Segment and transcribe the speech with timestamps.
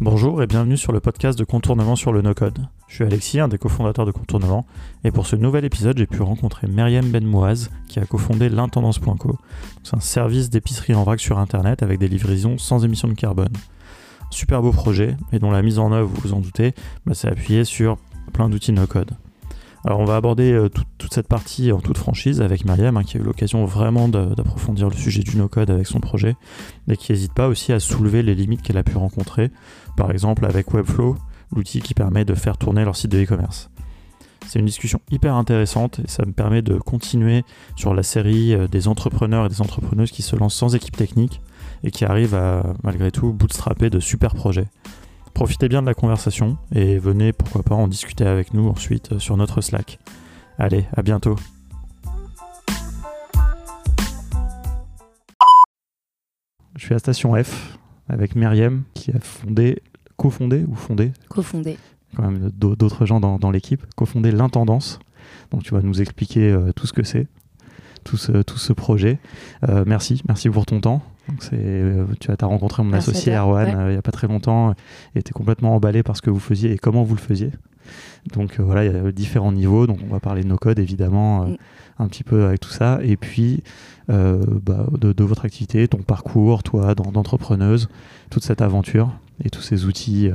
[0.00, 2.68] Bonjour et bienvenue sur le podcast de Contournement sur le no-code.
[2.86, 4.64] Je suis Alexis, un des cofondateurs de Contournement,
[5.02, 9.38] et pour ce nouvel épisode, j'ai pu rencontrer Myriam Benmouaz, qui a cofondé l'intendance.co.
[9.82, 13.52] C'est un service d'épicerie en vrac sur Internet avec des livraisons sans émission de carbone.
[14.30, 16.74] Super beau projet, et dont la mise en œuvre, vous vous en doutez,
[17.04, 17.98] bah, c'est appuyé sur
[18.32, 19.16] plein d'outils no-code.
[19.84, 23.04] Alors on va aborder euh, tout- toute cette partie en toute franchise avec Myriam, hein,
[23.04, 26.36] qui a eu l'occasion vraiment d'approfondir le sujet du no-code avec son projet,
[26.88, 29.50] et qui n'hésite pas aussi à soulever les limites qu'elle a pu rencontrer,
[29.96, 31.16] par exemple avec Webflow,
[31.54, 33.70] l'outil qui permet de faire tourner leur site de e-commerce.
[34.46, 37.44] C'est une discussion hyper intéressante et ça me permet de continuer
[37.76, 41.40] sur la série euh, des entrepreneurs et des entrepreneuses qui se lancent sans équipe technique
[41.84, 44.66] et qui arrivent à, malgré tout, bootstrapper de super projets.
[45.38, 49.18] Profitez bien de la conversation et venez, pourquoi pas, en discuter avec nous ensuite euh,
[49.20, 50.00] sur notre Slack.
[50.58, 51.36] Allez, à bientôt.
[56.76, 59.82] Je suis à Station F avec Myriam qui a fondé,
[60.16, 61.76] cofondé ou fondé cofondé.
[62.16, 64.98] quand même d'au- d'autres gens dans, dans l'équipe, cofondé l'intendance.
[65.50, 67.26] Donc tu vas nous expliquer euh, tout ce que c'est,
[68.04, 69.18] tout ce, tout ce projet.
[69.68, 71.02] Euh, merci, merci pour ton temps.
[71.28, 73.74] Donc euh, tu as, rencontré mon associé ouais.
[73.74, 74.72] euh, il n'y a pas très longtemps
[75.14, 77.50] et était complètement emballé par ce que vous faisiez et comment vous le faisiez.
[78.32, 79.86] Donc euh, voilà, il y a différents niveaux.
[79.86, 81.56] Donc on va parler de nos codes évidemment, euh, Mm.
[82.00, 82.98] un petit peu avec tout ça.
[83.02, 83.62] Et puis
[84.10, 87.88] euh, bah, de, de votre activité, ton parcours, toi, d'entrepreneuse,
[88.30, 89.10] toute cette aventure
[89.44, 90.30] et tous ces outils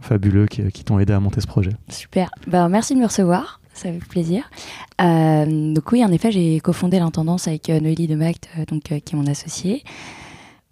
[0.00, 1.72] fabuleux qui, qui t'ont aidé à monter ce projet.
[1.88, 2.30] Super.
[2.46, 3.60] Ben, merci de me recevoir.
[3.74, 4.50] Ça fait plaisir.
[4.98, 9.26] Donc oui, en effet, j'ai cofondé l'intendance avec Noélie Demact, euh, donc qui est mon
[9.26, 9.84] associée.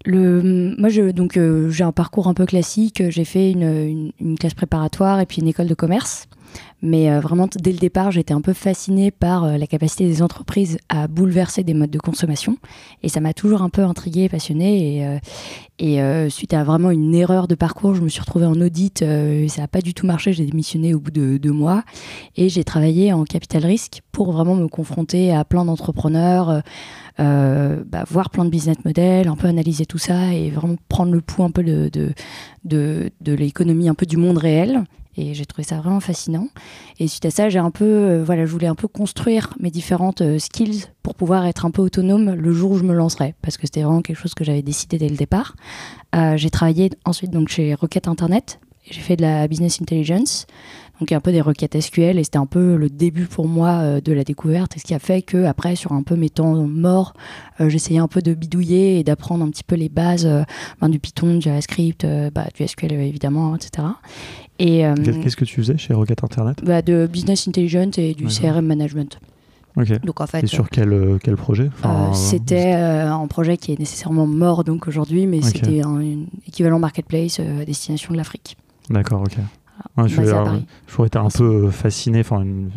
[0.07, 3.03] Le, moi, je, donc euh, j'ai un parcours un peu classique.
[3.11, 6.29] J'ai fait une, une- une classe préparatoire et puis une école de commerce.
[6.81, 10.23] Mais euh, vraiment, dès le départ, j'étais un peu fascinée par euh, la capacité des
[10.23, 12.57] entreprises à bouleverser des modes de consommation.
[13.03, 14.97] Et ça m'a toujours un peu intriguée, passionnée.
[14.99, 15.19] Et, euh,
[15.81, 19.01] et euh, suite à vraiment une erreur de parcours, je me suis retrouvée en audit.
[19.49, 20.33] ça n'a pas du tout marché.
[20.33, 21.83] J'ai démissionné au bout de deux mois.
[22.37, 26.63] Et j'ai travaillé en capital risque pour vraiment me confronter à plein d'entrepreneurs,
[27.19, 31.21] bah, voir plein de business models, un peu analyser tout ça et vraiment prendre le
[31.21, 31.91] pouls un peu de,
[32.65, 34.85] de, de, l'économie, un peu du monde réel.
[35.19, 36.49] Et j'ai trouvé ça vraiment fascinant.
[36.99, 39.71] Et suite à ça, j'ai un peu, euh, voilà, je voulais un peu construire mes
[39.71, 43.35] différentes euh, skills pour pouvoir être un peu autonome le jour où je me lancerais,
[43.41, 45.57] parce que c'était vraiment quelque chose que j'avais décidé dès le départ.
[46.15, 48.61] Euh, j'ai travaillé ensuite donc chez Rocket Internet.
[48.89, 50.47] J'ai fait de la business intelligence,
[51.01, 54.01] donc un peu des requêtes SQL, et c'était un peu le début pour moi euh,
[54.01, 56.55] de la découverte, et ce qui a fait que après, sur un peu mes temps
[56.67, 57.13] morts,
[57.61, 60.43] euh, j'essayais un peu de bidouiller et d'apprendre un petit peu les bases euh,
[60.81, 63.89] ben, du Python, du JavaScript, euh, bah, du SQL évidemment, etc.
[64.59, 66.63] Et euh, Qu'est- Qu'est-ce que tu faisais chez Rocket Internet?
[66.65, 68.25] bah, de business intelligence et du.
[68.27, 69.19] CRM management.
[69.77, 70.01] Ok.
[70.05, 71.69] Donc en fait, Et sur quel, euh, quel projet?
[71.85, 76.25] Euh, c'était euh, un projet qui est nécessairement mort donc aujourd'hui, mais c'était un, un
[76.49, 78.57] équivalent marketplace euh, à destination de l'Afrique.
[78.89, 79.37] D'accord, ok.
[79.97, 80.67] Ouais, je, euh, Paris.
[80.87, 82.71] je trouve été un peu fasciné, enfin une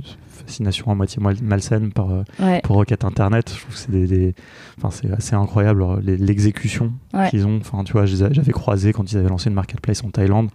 [0.46, 2.62] fascination à moitié mal- malsaine par, euh, Ouais.
[2.64, 3.52] pour Rocket Internet.
[3.54, 4.36] Je trouve que c'est des, des-
[4.78, 7.30] enfin, c'est assez incroyable les- l'exécution Ouais.
[7.30, 7.58] qu'ils ont.
[7.58, 10.50] Enfin, tu vois, j'avais croisé quand ils avaient lancé une marketplace en Thaïlande.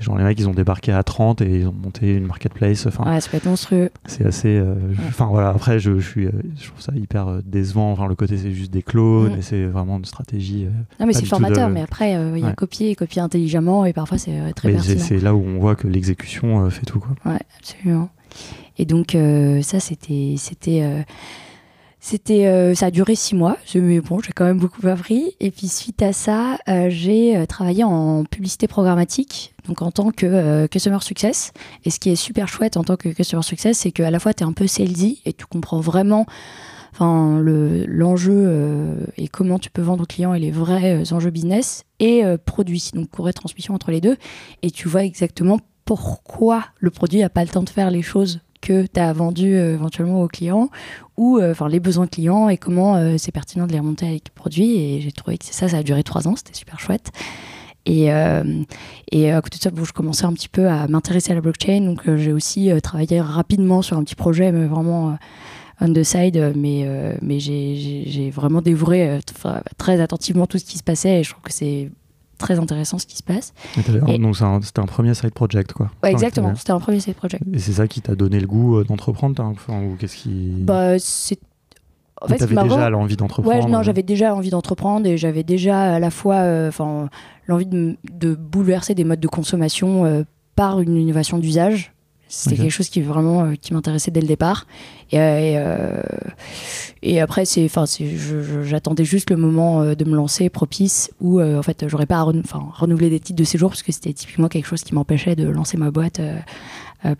[0.00, 2.86] Genre les mecs, ils ont débarqué à 30 et ils ont monté une marketplace.
[2.86, 3.90] Enfin, Ouais, ça peut être monstrueux.
[4.06, 4.56] c'est assez.
[4.56, 4.74] euh,
[5.08, 5.48] Enfin voilà.
[5.50, 7.90] Après, je, je suis, euh, je trouve ça hyper euh, décevant.
[7.92, 9.38] Enfin, le côté c'est juste des clones Mm.
[9.38, 10.66] et c'est vraiment une stratégie.
[11.00, 12.54] Non, mais c'est formateur, de- mais après, il y a Ouais.
[12.54, 15.88] copier et copier intelligemment, et parfois c'est très mais c'est là où on voit que
[15.88, 17.10] l'exécution fait tout quoi.
[17.32, 18.08] Ouais, absolument.
[18.78, 19.16] Et donc,
[19.62, 20.34] ça, c'était.
[20.38, 21.04] c'était
[22.08, 25.36] c'était, euh, ça a duré six mois, mais bon, j'ai quand même beaucoup appris.
[25.40, 30.10] Et puis suite à ça, euh, j'ai euh, travaillé en publicité programmatique, donc en tant
[30.10, 31.52] que customer success.
[31.84, 34.32] Et ce qui est super chouette en tant que customer success, c'est qu'à la fois
[34.32, 36.24] tu es un peu salesy et tu comprends vraiment
[36.98, 42.38] l'enjeu et comment tu peux vendre aux clients et les vrais enjeux business et euh,
[42.42, 44.16] produits, donc courrier de transmission entre les deux.
[44.62, 48.40] Et tu vois exactement pourquoi le produit n'a pas le temps de faire les choses
[48.60, 50.68] que tu as vendues euh, éventuellement aux clients
[51.16, 54.34] ou euh, les besoins clients et comment euh, c'est pertinent de les remonter avec le
[54.34, 54.78] produit.
[54.78, 57.10] Et j'ai trouvé que ça, ça a duré trois ans, c'était super chouette.
[57.86, 58.10] Et,
[59.12, 61.80] et à côté de ça, je commençais un petit peu à m'intéresser à la blockchain.
[61.80, 65.16] Donc, j'ai aussi travaillé rapidement sur un petit projet, mais vraiment
[65.80, 66.52] on the side.
[66.54, 66.86] Mais,
[67.22, 69.20] mais j'ai- vraiment dévoré
[69.78, 71.20] très attentivement tout ce qui se passait.
[71.20, 71.90] Et je trouve que c'est
[72.38, 73.52] très intéressant ce qui se passe.
[73.76, 75.90] Et Donc c'est un- c'était un, premier side project quoi.
[76.02, 76.54] Ouais, exactement.
[76.54, 77.42] C'était un premier side project.
[77.52, 80.98] Et c'est ça qui t'a donné le goût euh, d'entreprendre enfin, ou qu'est-ce qui Bah,
[80.98, 81.38] c'est.
[82.20, 85.44] En fait, m'a déjà l'envie d'entreprendre Ouais, non, euh, j'avais déjà envie d'entreprendre et j'avais
[85.44, 87.08] déjà à la fois euh, enfin,
[87.46, 87.96] l'envie de,
[88.34, 90.24] bouleverser des modes de consommation euh,
[90.56, 91.92] par une innovation d'usage.
[92.28, 94.66] C'était quelque chose qui vraiment euh, qui m'intéressait dès le départ.
[95.10, 96.02] Et, euh, et, euh,
[97.02, 97.84] et après, c'est, enfin,
[98.64, 102.24] j'attendais juste le moment euh, de me lancer propice où en fait j'aurais pas à
[102.24, 102.42] renou-
[102.74, 105.78] renouveler des titres de séjour parce que c'était typiquement quelque chose qui m'empêchait de lancer
[105.78, 106.20] ma boîte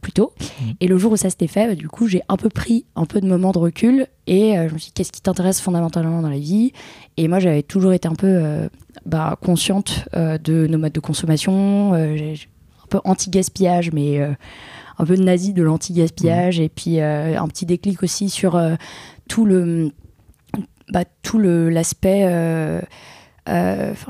[0.03, 0.33] plus tôt.
[0.41, 0.75] Mhm.
[0.81, 3.07] Et le jour où ça s'était fait, bah, du coup, j'ai un peu pris un
[3.07, 6.29] peu de moments de recul et je me suis dit qu'est-ce qui t'intéresse fondamentalement dans
[6.29, 6.73] la vie?
[7.17, 8.69] Et moi, j'avais toujours été un peu
[9.07, 14.21] bah, consciente de nos modes de consommation, un peu anti-gaspillage, mais
[14.99, 18.75] un peu nazi de l'anti-gaspillage, et puis euh, un petit déclic aussi sur euh,
[19.29, 19.91] tout le
[20.93, 22.81] bah, tout le l'aspect euh,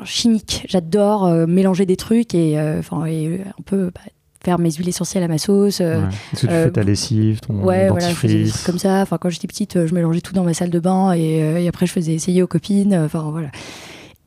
[0.05, 0.64] chimique.
[0.69, 4.00] J'adore mélanger des trucs et, et un peu bah,
[4.44, 5.81] faire mes huiles essentielles à ma sauce.
[5.81, 6.08] euh, Ouais.
[6.32, 9.02] Est-ce que tu euh, fais ta lessive, ton Ouais, voilà, je comme ça.
[9.02, 11.69] Enfin, quand j'étais petite, je mélangeais tout dans ma salle de bain et, euh, et
[11.69, 12.94] après, je faisais essayer aux copines.
[12.94, 13.50] Enfin, voilà.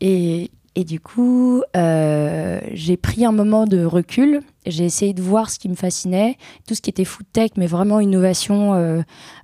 [0.01, 4.41] Et, et du coup, euh, j'ai pris un moment de recul.
[4.65, 7.67] J'ai essayé de voir ce qui me fascinait, tout ce qui était food tech, mais
[7.67, 9.01] vraiment innovation euh,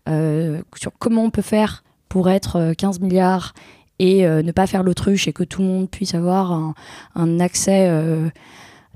[0.07, 3.53] euh, sur comment on peut faire pour être euh, 15 milliards
[4.00, 6.75] et ne pas faire l'autruche et que tout le monde puisse avoir
[7.15, 7.91] un, accès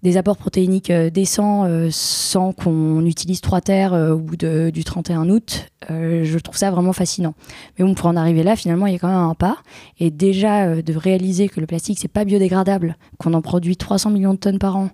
[0.04, 4.72] des apports protéiniques euh, décents euh, sans qu'on utilise trois terres euh, au bout de-
[4.74, 5.68] du 31 août.
[5.90, 7.34] Je trouve ça vraiment fascinant.
[7.78, 9.58] Mais bon, pour en arriver là, finalement, il y a quand même un pas.
[10.00, 14.34] Et déjà, de réaliser que le plastique, c'est pas biodégradable, qu'on en produit 300 millions
[14.34, 14.90] de tonnes par an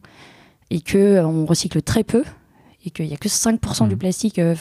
[0.72, 2.24] et que euh, on recycle très peu
[2.86, 4.00] et qu'il y a que 5% du Mhm.
[4.00, 4.56] plastique euh,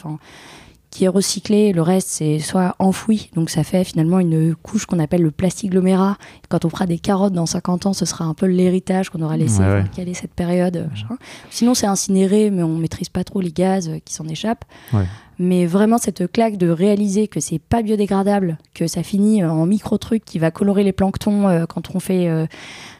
[0.96, 4.98] qui est recyclé, le reste c'est soit enfoui, donc ça fait finalement une couche qu'on
[4.98, 6.16] appelle le plastique glomérat.
[6.48, 9.36] Quand on fera des carottes dans 50 ans, ce sera un peu l'héritage qu'on aura
[9.36, 9.84] laissé, Ouais, ouais.
[9.94, 10.76] quelle est cette période.
[10.76, 11.14] euh.
[11.50, 14.64] Sinon c'est incinéré, mais on maîtrise pas trop les gaz euh, qui s'en échappent.
[14.94, 15.04] Ouais.
[15.38, 19.66] Mais vraiment cette claque de réaliser que c'est pas biodégradable, que ça finit euh, en
[19.66, 22.46] micro trucs qui va colorer les planctons euh, quand on fait euh,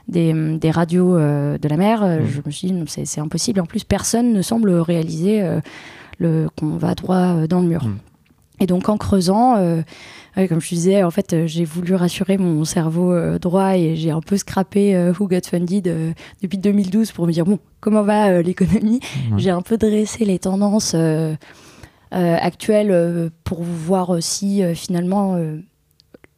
[0.09, 3.59] des, des radios euh, de la mer, je me suis dit c'est impossible.
[3.61, 5.43] En plus personne ne semble réaliser
[6.21, 7.85] qu'on va droit euh, dans le mur.
[7.85, 7.99] Mhm.
[8.59, 9.83] Et donc en creusant, euh,
[10.37, 13.97] ouais, comme je disais, en fait, euh, j'ai voulu rassurer mon cerveau euh, droit et
[13.97, 18.03] j'ai un peu scrappé euh, Who Got Funded depuis 2012 pour me dire bon, comment
[18.03, 19.01] va l'économie?
[19.31, 19.39] Ouais.
[19.39, 20.97] J'ai un peu dressé les tendances
[22.11, 25.37] actuelles pour voir aussi euh, finalement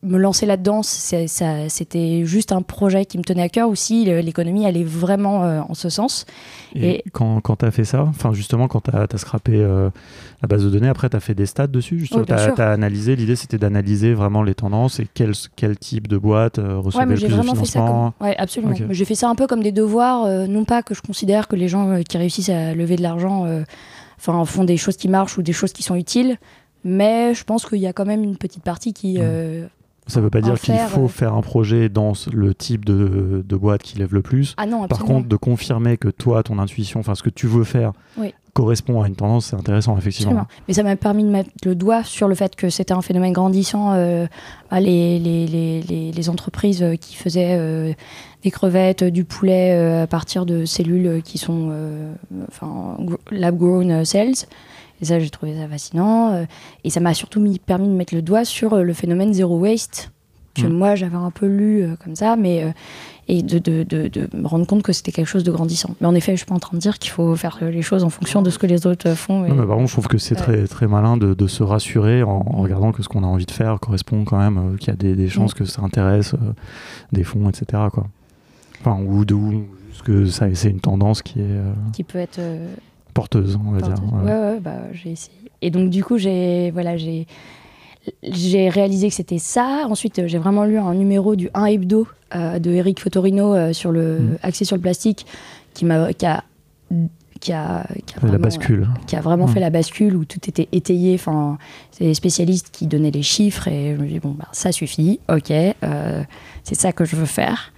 [0.02, 0.82] me lancer là-dedans.
[0.82, 4.04] C'était juste un projet qui me tenait à cœur aussi.
[4.04, 6.24] L'économie allait vraiment euh, en ce sens.
[6.74, 9.90] Et, Et- quand, quand tu as fait ça, enfin justement quand tu as, scrappé euh,
[10.42, 12.60] la base de données, après tu as fait des stats dessus, justement, Oui, bien tu
[12.62, 16.78] as, analysé, l'idée c'était d'analyser vraiment les tendances et quel, quel type de boîte euh,
[16.78, 18.14] recevait Ouais, mais le plus de vraiment fait ça financement.
[18.18, 18.26] comme.
[18.28, 18.74] Ouais, absolument.
[18.90, 20.24] J'ai fait ça un peu comme des devoirs.
[20.26, 23.46] euh, non pas que je considère que les gens qui réussissent à lever de l'argent
[24.18, 26.36] enfin, font des choses qui marchent ou des choses qui sont utiles.
[26.84, 29.18] Mais je pense qu'il y a quand même une petite partie qui.
[29.18, 29.64] Ouais.
[30.08, 33.56] Ça veut pas dire qu'il faut euh, faire un projet dans le type de, de
[33.56, 34.54] boîte qui lève le plus.
[34.56, 37.64] Ah non, Par contre, de confirmer que toi, ton intuition, enfin ce que tu veux
[37.64, 38.32] faire, Oui.
[38.54, 40.32] correspond à une tendance, c'est intéressant, effectivement.
[40.32, 40.62] Absolument.
[40.66, 43.32] Mais ça m'a permis de mettre le doigt sur le fait que c'était un phénomène
[43.32, 43.92] grandissant.
[43.92, 44.26] euh,
[44.70, 47.92] bah, les, les, les, les, les entreprises euh, qui faisaient euh,
[48.42, 51.70] des crevettes, du poulet à partir de cellules qui sont
[53.30, 54.46] lab-grown cells.
[55.00, 56.32] Et ça, j'ai trouvé ça fascinant.
[56.32, 56.44] euh,
[56.84, 59.58] et ça m'a surtout mis, permis de mettre le doigt sur euh, le phénomène zéro
[59.58, 60.10] waste
[60.54, 60.72] que Mm.
[60.72, 62.70] moi j'avais un peu lu euh, comme ça, mais euh,
[63.28, 65.94] et de, de, de, de me rendre compte que c'était quelque chose de grandissant.
[66.00, 68.02] Mais en effet, je suis pas en train de dire qu'il faut faire les choses
[68.02, 69.44] en fonction de ce que les autres font.
[69.44, 70.40] et- Non, mais par contre, je trouve que c'est Ouais.
[70.42, 73.44] très, très malin de, de se rassurer en, en regardant que ce qu'on a envie
[73.46, 75.58] de faire correspond quand même, euh, qu'il y a des, des chances Mm.
[75.58, 76.34] que ça intéresse
[77.12, 77.66] des fonds, etc.
[77.92, 78.06] Quoi.
[78.80, 79.64] Enfin, ou, de, ou
[80.04, 82.40] que ça- c'est une tendance qui est qui peut être
[83.18, 83.94] porteuse, on va dire.
[84.12, 84.30] Ouais.
[84.30, 85.36] Ouais, ouais, bah, j'ai essayé.
[85.60, 87.26] Et donc, du coup, j'ai voilà, j'ai
[88.22, 89.86] j'ai réalisé que c'était ça.
[89.88, 93.92] Ensuite, j'ai vraiment lu un numéro du 1 hebdo euh, de Eric Fotorino euh, sur
[93.92, 95.26] le axé sur le plastique
[95.74, 96.44] qui m'a qui a
[97.40, 98.88] qui a, qui a La vraiment, bascule.
[99.06, 101.14] qui a vraiment fait la bascule où tout était étayé.
[101.14, 101.58] Enfin,
[101.90, 105.20] c'est des spécialistes qui donnaient les chiffres et je me dis bon bah ça suffit,
[105.28, 106.22] ok, euh,
[106.64, 107.72] c'est ça que je veux faire.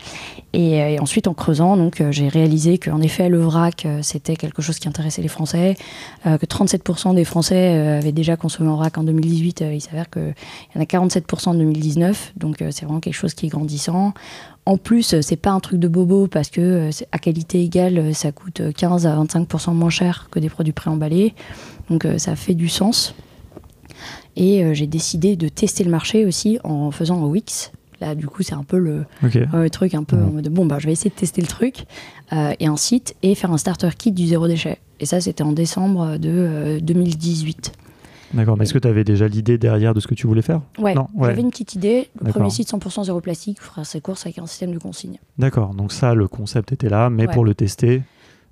[0.53, 4.35] Et, euh, et ensuite en creusant, donc euh, j'ai réalisé qu'en effet le vrac c'était
[4.37, 5.77] quelque chose qui intéressait les Français,
[6.27, 9.63] euh, que 37% des Français avaient déjà consommé en vrac en 2018.
[9.63, 10.35] euh, il s'avère qu'il
[10.75, 14.13] y en a 47% en 2019, donc c'est vraiment quelque chose qui est grandissant.
[14.67, 17.99] En plus, euh, c'est pas un truc de bobo parce que euh, à qualité égale,
[17.99, 21.35] euh, ça coûte euh, 15 à 25% moins cher que des produits préemballés.
[21.89, 23.17] Donc ça fait du sens.
[24.37, 27.73] Et j'ai décidé de tester le marché aussi en faisant un Wix.
[28.01, 29.05] Là, du coup, c'est un peu le,
[29.55, 31.85] euh, truc un peu en mode bon, bah, je vais essayer de tester le truc
[32.33, 34.79] euh, et un site et faire un starter kit du zéro déchet.
[35.01, 37.73] Et ça, c'était en décembre de euh, 2018.
[38.35, 38.57] D'accord.
[38.57, 40.61] Mais est-ce que tu avais déjà l'idée derrière de ce que tu voulais faire?
[40.79, 42.09] Ouais, j'avais une petite idée.
[42.25, 45.19] Le premier site 100% zéro plastique fera ses courses avec un système de consigne.
[45.39, 45.75] D'accord.
[45.75, 47.33] Donc ça, le concept était là, mais Ouais.
[47.35, 48.03] pour le tester,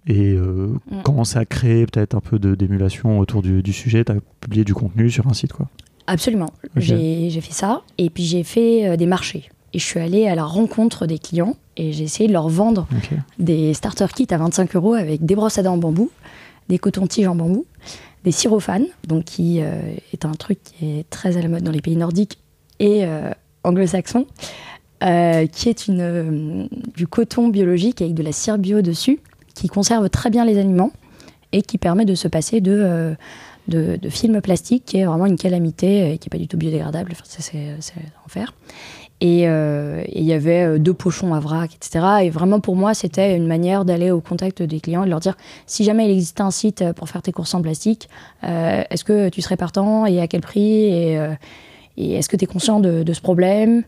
[0.06, 1.02] et euh, Mm.
[1.02, 4.04] commencer à créer peut-être un peu d'émulation autour du, du sujet.
[4.04, 5.68] Tu as publié du contenu sur un site, quoi.
[6.06, 6.48] Absolument.
[6.76, 7.82] J'ai fait ça.
[7.98, 9.50] Et puis j'ai fait euh, des marchés.
[9.74, 12.88] Et je suis allée à la rencontre des clients et j'ai essayé de leur vendre
[13.38, 16.10] des starter kits à 25 euros avec des brosses à dents en bambou,
[16.68, 17.66] des cotons-tiges en bambou,
[18.24, 19.80] des syrophanes, donc qui euh,
[20.12, 22.38] est un truc qui est très à la mode dans les pays nordiques
[22.78, 23.30] et euh,
[23.64, 24.26] anglo-saxons,
[25.04, 29.20] euh, qui est du coton biologique avec de la cire bio dessus,
[29.54, 30.92] qui conserve très bien les aliments
[31.52, 33.16] et qui permet de se passer de,
[33.68, 36.58] de, de film plastique, qui est vraiment une calamité et qui n'est pas du tout
[36.58, 37.14] biodégradable.
[37.24, 37.42] C'est
[37.80, 37.94] c'est
[39.20, 42.04] et il y avait euh, deux pochons à vrac, etc.
[42.22, 45.20] Et vraiment, pour moi, c'était une manière d'aller au contact des clients et de leur
[45.20, 48.08] dire si jamais il existait un site euh, pour faire tes courses en plastique,
[48.44, 51.34] euh, est-ce que tu serais partant et à quel prix Et, euh,
[51.96, 53.82] et est-ce que tu es conscient de, de ce problème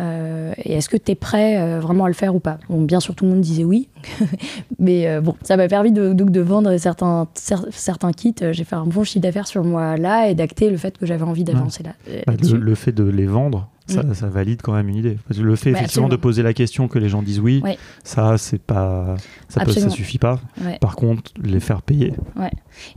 [0.00, 2.58] Euh, Et est-ce que tu es prêt euh, vraiment à le faire ou pas?
[2.68, 3.88] Bon, Bien sûr, tout le monde disait oui.
[4.78, 8.34] Mais euh, bon, ça m'a permis de, donc de vendre certains, cer- certains kits.
[8.42, 11.06] Euh, J'ai fait un bon chiffre d'affaires sur moi là et d'acter le fait que
[11.06, 11.92] j'avais envie d'avancer là.
[12.08, 15.18] euh, Bah, le fait de les vendre, ça, ça valide quand même une idée.
[15.36, 17.78] Le fait Bah, effectivement de poser la question, que les gens disent oui, Ouais.
[18.04, 19.16] ça c'est pas,
[19.48, 20.40] ça, peut, ça suffit pas.
[20.64, 20.78] Ouais.
[20.80, 22.12] Par contre, les faire payer.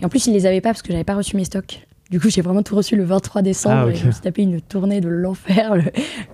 [0.02, 1.86] Et en plus, ils les avaient pas parce que j'avais pas reçu mes stocks.
[2.12, 3.94] Du coup, j'ai vraiment tout reçu le 23 décembre Ah, ok.
[3.94, 5.84] et je me suis tapé une tournée de l'enfer le,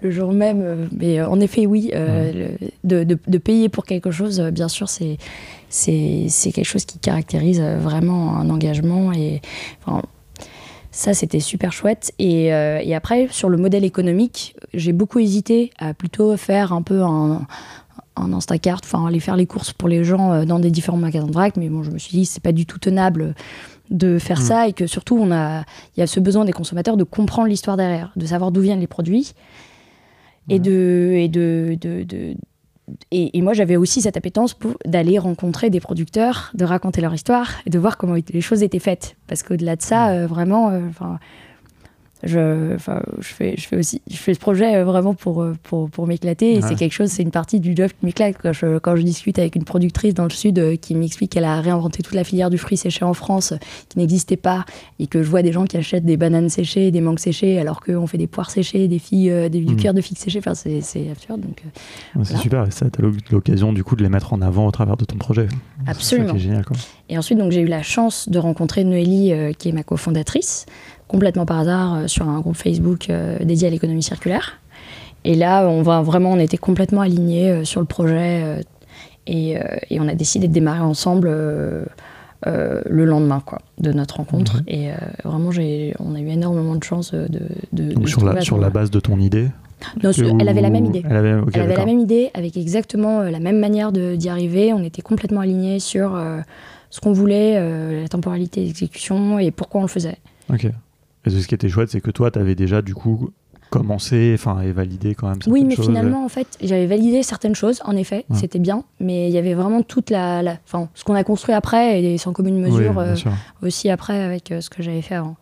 [0.02, 0.90] le jour même.
[0.92, 4.52] Mais euh, en effet, oui, euh, le- de, de- de payer pour quelque chose, euh,
[4.52, 5.18] bien sûr, c'est
[5.70, 9.14] c'est quelque chose qui caractérise vraiment un engagement.
[9.14, 9.42] Et
[9.86, 10.02] enfin,
[10.92, 12.14] ça, c'était super chouette.
[12.20, 16.82] Et, euh, et après, sur le modèle économique, j'ai beaucoup hésité à plutôt faire un
[16.82, 17.46] peu un
[18.34, 21.32] Instacart, enfin aller faire les courses pour les gens euh, dans des différents magasins de
[21.32, 23.34] vrac, mais bon, je me suis dit c'est pas du tout tenable
[23.90, 24.44] de faire Mm.
[24.44, 25.64] ça et que surtout on a
[25.96, 28.80] il y a ce besoin des consommateurs de comprendre l'histoire derrière, de savoir d'où viennent
[28.82, 29.34] les produits
[30.50, 30.60] et Ouais.
[30.60, 32.36] de et de, de, de-
[33.12, 37.70] et, moi j'avais aussi cette appétence d'aller rencontrer des producteurs, de raconter leur histoire et
[37.70, 39.16] de voir comment les choses étaient faites.
[39.28, 40.80] Parce qu'au-delà de ça euh, vraiment euh,
[42.24, 45.56] je, enfin, je, fais, je fais aussi je fais ce projet euh, vraiment pour, euh,
[45.64, 46.68] pour, pour m'éclater et Ouais.
[46.68, 48.36] c'est quelque chose, c'est une partie du job qui m'éclate.
[48.42, 51.44] Quand je, quand je discute avec une productrice dans le sud euh, qui m'explique qu'elle
[51.46, 53.54] a réinventé toute la filière du fruit séché en France,
[53.90, 54.66] qui n'existait pas,
[55.00, 57.82] et que je vois des gens qui achètent des bananes séchées, des mangues séchées, alors
[57.82, 59.78] qu'on fait des poires séchées, des filles, des, du Mm.
[59.78, 61.42] cuir de figues séchées, enfin, c'est c'est absurde.
[61.42, 61.64] Donc,
[62.24, 62.66] C'est super.
[62.68, 65.06] Et ça, t'as l'oc- l'occasion du coup de les mettre en avant au travers de
[65.06, 65.48] ton projet.
[65.50, 66.30] C'est ça Absolument.
[66.32, 66.76] qui est génial, quoi.
[67.10, 70.66] Et ensuite, donc, j'ai eu la chance de rencontrer Noélie, euh, qui est ma cofondatrice,
[71.12, 74.60] complètement par hasard, euh, sur un groupe Facebook euh, dédié à l'économie circulaire.
[75.26, 78.62] Et là, on va vraiment, on était complètement alignés euh, sur le projet
[79.28, 79.56] et,
[79.92, 84.64] et on a décidé de démarrer ensemble le lendemain quoi, de notre rencontre.
[84.68, 84.90] Et
[85.24, 85.52] vraiment,
[86.00, 87.28] on a eu énormément de chance de.
[87.72, 89.48] de, sur la, sur base de ton idée.
[90.04, 91.04] Non, sur- elle avait la même idée.
[91.08, 94.74] Elle avait, ok, Elle avait la même idée, avec exactement la même manière d'y arriver.
[94.74, 96.40] On était complètement alignés sur euh,
[96.90, 100.18] ce qu'on voulait, euh, la temporalité d'exécution et pourquoi on le faisait.
[101.26, 103.30] Et ce qui était chouette, c'est que toi, tu avais déjà du coup
[103.70, 105.38] commencé, enfin, et validé quand même.
[105.48, 105.86] Oui, certaines mais choses.
[105.86, 108.36] finalement, en fait, j'avais validé certaines choses, en effet, Ouais.
[108.38, 110.58] c'était bien, mais il y avait vraiment toute la.
[110.66, 113.16] Enfin, ce qu'on a construit après, et sans commune Oui, mesure euh,
[113.62, 115.38] aussi après avec euh, ce que j'avais fait avant.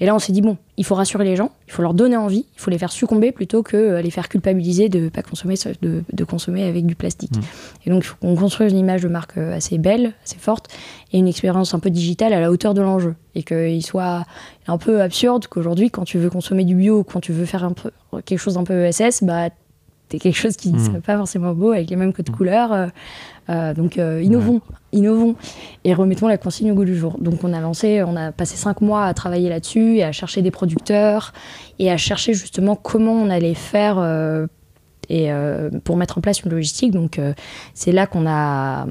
[0.00, 2.16] Et là, on s'est dit, bon, il faut rassurer les gens, il faut leur donner
[2.16, 5.54] envie, il faut les faire succomber plutôt que euh, les faire culpabiliser de pas consommer,
[5.82, 7.36] de, de consommer avec du plastique.
[7.36, 7.42] Mhm.
[7.86, 10.68] Et donc, il faut qu'on construise une image de marque euh, assez belle, assez forte,
[11.12, 13.14] et une expérience un peu digitale à la hauteur de l'enjeu.
[13.34, 14.24] Et qu'il soit
[14.66, 17.72] un peu absurde qu'aujourd'hui, quand tu veux consommer du bio, quand tu veux faire un
[17.72, 17.90] peu,
[18.24, 19.50] quelque chose un peu ESS, bah,
[20.08, 20.84] t'es quelque chose qui ne Mhm.
[20.86, 22.72] serait pas forcément beau avec les mêmes codes couleurs.
[22.72, 22.86] euh,
[23.50, 24.60] euh, donc, euh, innovons,
[24.92, 25.34] innovons
[25.84, 27.16] et remettons la consigne au goût du jour.
[27.18, 30.42] Donc on a lancé, on a passé cinq mois à travailler là-dessus et à chercher
[30.42, 31.32] des producteurs
[31.78, 34.46] et à chercher justement comment on allait faire euh,
[35.08, 35.30] et
[35.84, 36.92] pour mettre en place une logistique.
[36.92, 37.18] Donc
[37.72, 38.86] c'est là qu'on a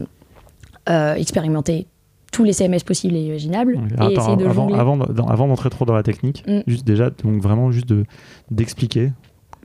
[1.15, 1.87] expérimenté
[2.31, 3.91] tous les CMS possibles et imaginables Ok.
[3.91, 4.45] et Attends, essayé de
[4.75, 6.59] avant, d'entrer trop dans la technique, Mm.
[6.67, 8.03] juste déjà, donc vraiment juste de
[8.51, 9.11] d'expliquer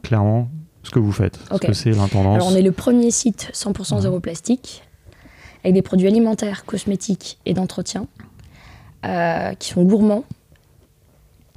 [0.02, 0.48] clairement
[0.82, 2.34] ce que vous faites, ce que c'est l'intendance.
[2.36, 4.00] Alors on est le premier site 100% Ouais.
[4.02, 4.82] zéro plastique
[5.64, 8.06] avec des produits alimentaires, cosmétiques et d'entretien
[9.04, 10.24] euh, qui sont gourmands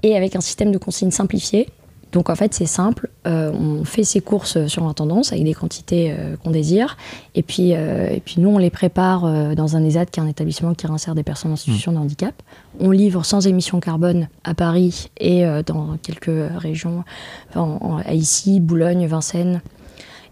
[0.04, 1.68] et avec un système de consigne simplifié.
[2.12, 6.16] Donc en fait c'est simple, euh, on fait ses courses sur l'intendance avec des quantités
[6.18, 6.96] euh, qu'on désire
[7.34, 10.28] et puis, euh, et puis nous on les prépare dans un ESAT qui est un
[10.28, 12.34] établissement qui réinsère des personnes en situation de handicap.
[12.80, 17.04] On livre sans émission carbone à Paris et dans quelques régions,
[17.50, 19.62] enfin, en- à ici, Boulogne, Vincennes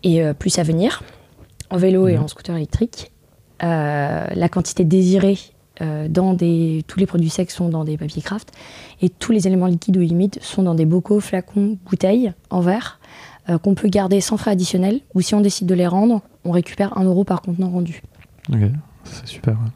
[0.03, 1.03] et plus à venir,
[1.69, 2.23] en vélo et Mhm.
[2.23, 3.11] en scooter électrique.
[3.61, 5.37] La quantité désirée
[5.81, 8.51] euh, dans des, tous les produits secs sont dans des papiers craft
[9.01, 12.99] et tous les éléments liquides ou humides sont dans des bocaux, flacons, bouteilles en verre
[13.49, 16.51] euh, qu'on peut garder sans frais additionnels ou si on décide de les rendre, on
[16.51, 18.03] récupère 1 euro par contenant rendu.
[18.51, 18.59] Ok,
[19.03, 19.53] c'est super.
[19.53, 19.69] ouais.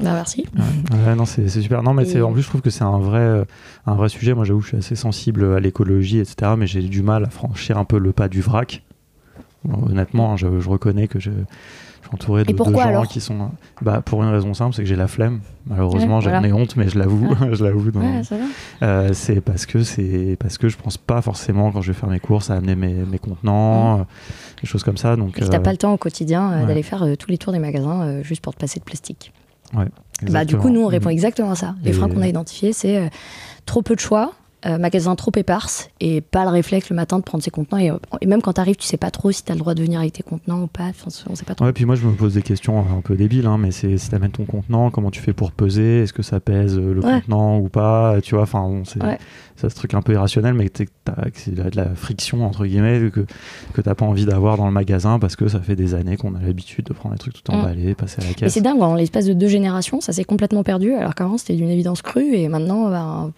[0.00, 0.46] Bah, merci.
[1.06, 1.82] Ouais, non, c'est super.
[1.82, 3.44] Non, mais c'est en plus, je trouve que c'est un vrai,
[3.86, 4.34] un vrai sujet.
[4.34, 6.52] Moi, j'avoue, je suis assez sensible à l'écologie, etc.
[6.58, 8.82] Mais j'ai du mal à franchir un peu le pas du vrac.
[9.68, 11.30] honnêtement, je, je, reconnais que je,
[12.12, 13.50] entouré de, gens qui sont.
[13.80, 15.40] Bah, pour une raison simple, c'est que j'ai la flemme.
[15.66, 17.34] Malheureusement, j'en ai honte, mais je l'avoue.
[17.52, 17.90] je l'avoue.
[18.82, 22.08] Euh, c'est parce que c'est parce que je pense pas forcément quand je vais faire
[22.08, 24.02] mes courses à amener mes, mes contenants, euh,
[24.60, 25.16] des choses comme ça.
[25.16, 25.38] Donc.
[25.38, 28.22] Et t'as euh, pas le temps au quotidien d'aller faire tous les tours des magasins
[28.22, 29.32] juste pour te passer de plastique.
[29.74, 29.86] Ouais.
[30.30, 31.12] Bah, du coup, nous, on répond mm.
[31.12, 31.74] exactement à ça.
[31.82, 33.10] Les freins qu'on a identifiés, c'est
[33.66, 34.32] trop peu de choix,
[34.64, 37.78] euh, magasin trop éparse et pas le réflexe le matin de prendre ses contenants.
[38.20, 39.82] Et, même quand tu arrives, tu sais pas trop si tu as le droit de
[39.82, 40.84] venir avec tes contenants ou pas.
[40.84, 41.64] Enfin, on sait pas trop.
[41.64, 44.08] Ouais, puis moi, je me pose des questions un peu débiles, hein, mais c'est si
[44.08, 46.02] tu amènes ton contenant, comment tu fais pour peser?
[46.02, 48.20] Est-ce que ça pèse euh, le contenant ou pas?
[48.22, 50.70] Tu vois, enfin, bon, c'est ce truc un peu irrationnel, mais
[51.34, 53.26] c'est de la friction, entre guillemets, que,
[53.72, 56.36] que t'as pas envie d'avoir dans le magasin parce que ça fait des années qu'on
[56.36, 57.56] a l'habitude de prendre les trucs tout mm.
[57.56, 58.46] emballés, passer à la caisse.
[58.46, 61.56] Et c'est dingue, en l'espace de deux générations, ça s'est complètement perdu, alors qu'avant c'était
[61.56, 63.30] d'une évidence crue, et maintenant, bah,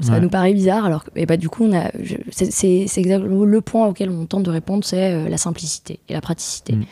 [0.00, 0.84] ça nous paraît bizarre.
[0.84, 1.90] Alors, et bah, du coup, on a,
[2.30, 6.20] c'est, exactement le point auquel on tente de répondre, c'est euh, la simplicité et la
[6.20, 6.74] praticité.
[6.74, 6.84] Mm.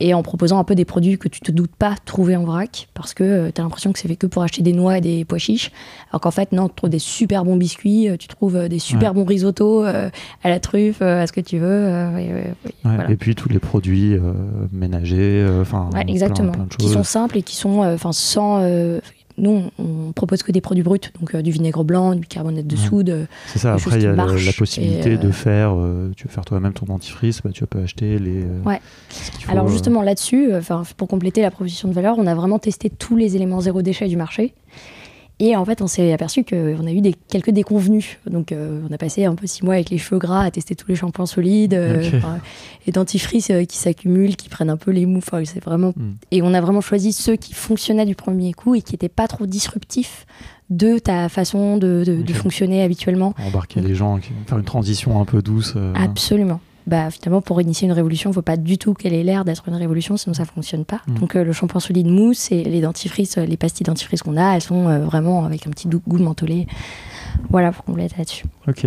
[0.00, 2.88] Et en proposant un peu des produits que tu te doutes pas trouver en vrac,
[2.92, 5.00] parce que euh, tu as l'impression que c'est fait que pour acheter des noix et
[5.00, 5.70] des pois chiches.
[6.10, 9.14] Alors qu'en fait, non, tu trouves des super bons biscuits, euh, tu trouves des super
[9.14, 10.10] bons risottos à
[10.42, 11.88] la truffe, à ce que tu veux.
[13.08, 14.16] Et puis tous les produits
[14.72, 18.60] ménagers, enfin, exactement, qui sont simples et qui sont, enfin, sans
[19.38, 22.76] nous, on propose que des produits bruts, donc euh, du vinaigre blanc, du carbonate de
[22.76, 23.10] soude.
[23.10, 25.76] Euh, c'est ça, après il y a la, possibilité de euh, faire,
[26.16, 28.44] tu veux faire toi-même ton dentifrice, bah, tu peux acheter les.
[28.64, 28.80] ouais.
[29.48, 30.50] Alors justement là-dessus,
[30.96, 34.08] pour compléter la proposition de valeur, on a vraiment testé tous les éléments zéro déchet
[34.08, 34.54] du marché.
[35.44, 38.18] Et en fait, on s'est aperçu qu'on a eu des, quelques déconvenus.
[38.30, 40.76] Donc, euh, on a passé un peu six mois avec les cheveux gras à tester
[40.76, 42.08] tous les shampoings solides, euh,
[42.86, 45.20] et dentifrices euh, qui s'accumulent, qui prennent un peu les mous.
[45.44, 45.94] c'est vraiment.
[45.96, 46.12] Hmm.
[46.30, 49.26] Et on a vraiment choisi ceux qui fonctionnaient du premier coup et qui n'étaient pas
[49.26, 50.26] trop disruptifs
[50.70, 53.34] de ta façon de, fonctionner habituellement.
[53.44, 55.74] Embarquer les gens, faire une transition un peu douce.
[55.96, 59.22] Absolument bah, finalement, pour initier une révolution, il ne faut pas du tout qu'elle ait
[59.22, 61.00] l'air d'être une révolution, sinon ça ne fonctionne pas.
[61.06, 61.14] Mm.
[61.14, 64.54] Donc, euh, le shampoing solide mousse et les dentifrices, euh, les pastilles dentifrices qu'on a,
[64.54, 66.66] elles sont euh, vraiment avec un petit goût mentholé.
[67.50, 68.44] Voilà, pour compléter là-dessus.
[68.68, 68.86] Ok.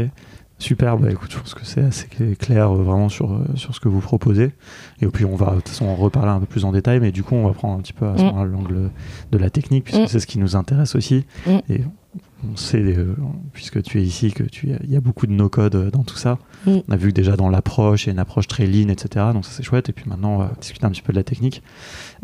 [0.58, 2.08] Super, bah écoute, je pense que c'est assez
[2.40, 4.54] clair vraiment sur, sur ce que vous proposez.
[5.02, 7.12] Et puis on va de toute façon en reparler un peu plus en détail, mais
[7.12, 8.46] du coup on va prendre un petit peu à mm.
[8.46, 8.90] l'angle
[9.34, 10.08] de la technique, puisque mm.
[10.08, 11.26] c'est ce qui nous intéresse aussi.
[11.68, 11.82] Et
[12.52, 13.16] on sait, euh,
[13.54, 16.18] puisque tu es ici, que tu il y a beaucoup de no-code euh, dans tout
[16.18, 16.40] ça.
[16.66, 16.78] Mm.
[16.88, 19.28] On a vu que déjà dans l'approche, il y a une approche très lean, etc.
[19.34, 19.90] Donc ça c'est chouette.
[19.90, 21.64] Et puis maintenant, on va discuter un petit peu de la technique.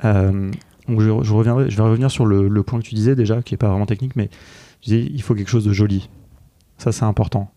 [0.04, 0.52] Euh,
[0.88, 3.58] donc je, reviendrai, je vais revenir sur le, point que tu disais déjà, qui n'est
[3.60, 4.30] pas vraiment technique, mais
[4.82, 6.10] je disais, il faut quelque chose de joli.
[6.78, 7.52] Ça c'est important.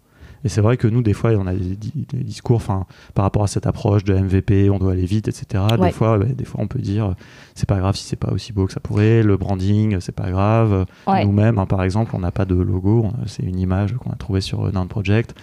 [0.44, 1.76] Et c'est vrai que nous, des fois, on a des,
[2.22, 5.64] discours par rapport à cette approche de MVP, on doit aller vite, etc.
[5.80, 7.14] Des, fois, des fois, on peut dire
[7.54, 10.30] c'est pas grave si c'est pas aussi beau que ça pourrait, le branding, c'est pas
[10.30, 10.86] grave.
[11.06, 14.40] Nous-mêmes, hein, par exemple, on n'a pas de logo, c'est une image qu'on a trouvée
[14.40, 15.34] sur Nine Project.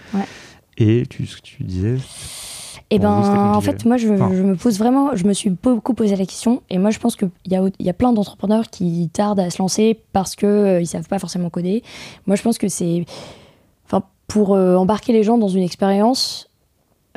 [0.78, 1.96] Et tu, tu disais.
[2.94, 6.26] Eh ben, en fait, moi, je, me pose vraiment, je me suis beaucoup posé la
[6.26, 9.48] question, et moi, je pense qu'il y a, y a plein d'entrepreneurs qui tardent à
[9.48, 11.82] se lancer parce qu'ils euh, ils savent pas forcément coder.
[12.26, 13.06] Moi, je pense que c'est
[14.32, 16.48] pour euh, embarquer les gens dans une expérience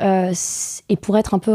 [0.02, 0.34] euh,
[0.90, 1.54] et pour être, un peu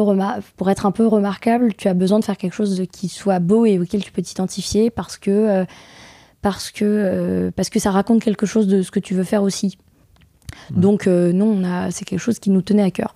[0.57, 3.67] pour être un peu remarquable, tu as besoin de faire quelque chose qui soit beau
[3.67, 5.65] et auquel tu peux t'identifier parce que, euh,
[6.41, 9.77] parce, que, parce que ça raconte quelque chose de ce que tu veux faire aussi.
[10.71, 13.13] Donc, non, c'est quelque chose qui nous tenait à cœur.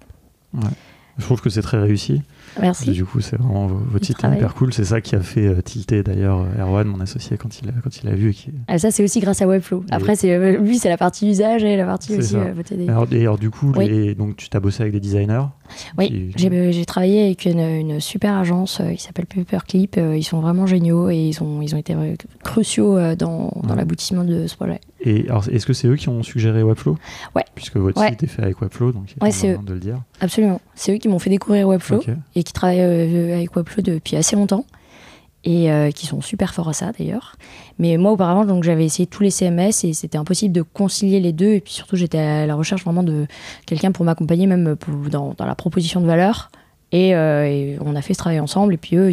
[1.18, 2.22] Je trouve que c'est très réussi.
[2.62, 2.92] Merci.
[2.92, 4.74] du coup, c'est vraiment votre titre hyper cool.
[4.74, 8.02] C'est ça qui a fait euh, tilter d'ailleurs euh, Erwan, mon associé, quand il, quand
[8.02, 8.34] il a vu.
[8.34, 8.52] Qui...
[8.68, 9.84] Ah, ça, c'est aussi grâce à Webflow.
[9.92, 13.50] Après, c'est euh, lui, c'est la partie usage et la partie aussi alors, alors, du
[13.50, 13.72] coup,
[14.18, 15.46] donc, tu t'as bossé avec des designers
[15.98, 19.98] Oui, j'ai travaillé avec une, super agence qui s'appelle Paperclip.
[19.98, 21.96] ils sont vraiment géniaux et ils ont, ils ont été
[22.44, 24.80] cruciaux dans, dans l'aboutissement de ce projet.
[25.06, 26.98] Et alors, est-ce que c'est eux qui ont suggéré Webflow
[27.36, 27.46] Ouais.
[27.54, 30.02] Puisque votre site est fait avec Webflow, donc il ouais, de le dire.
[30.20, 30.60] Absolument.
[30.74, 32.02] C'est eux qui m'ont fait découvrir Webflow
[32.36, 34.66] et qui travaillent euh, avec Webflow depuis assez longtemps
[35.46, 37.36] et euh, qui sont super forts à ça d'ailleurs.
[37.78, 41.34] Mais moi auparavant, donc j'avais essayé tous les CMS et c'était impossible de concilier les
[41.34, 41.54] deux.
[41.54, 43.28] Et puis surtout, j'étais à la recherche vraiment de
[43.68, 44.76] quelqu'un pour m'accompagner même
[45.12, 46.50] dans, dans, la proposition de valeur.
[46.94, 48.74] Euh, et, on a fait ce travail ensemble.
[48.74, 49.12] Et puis eux,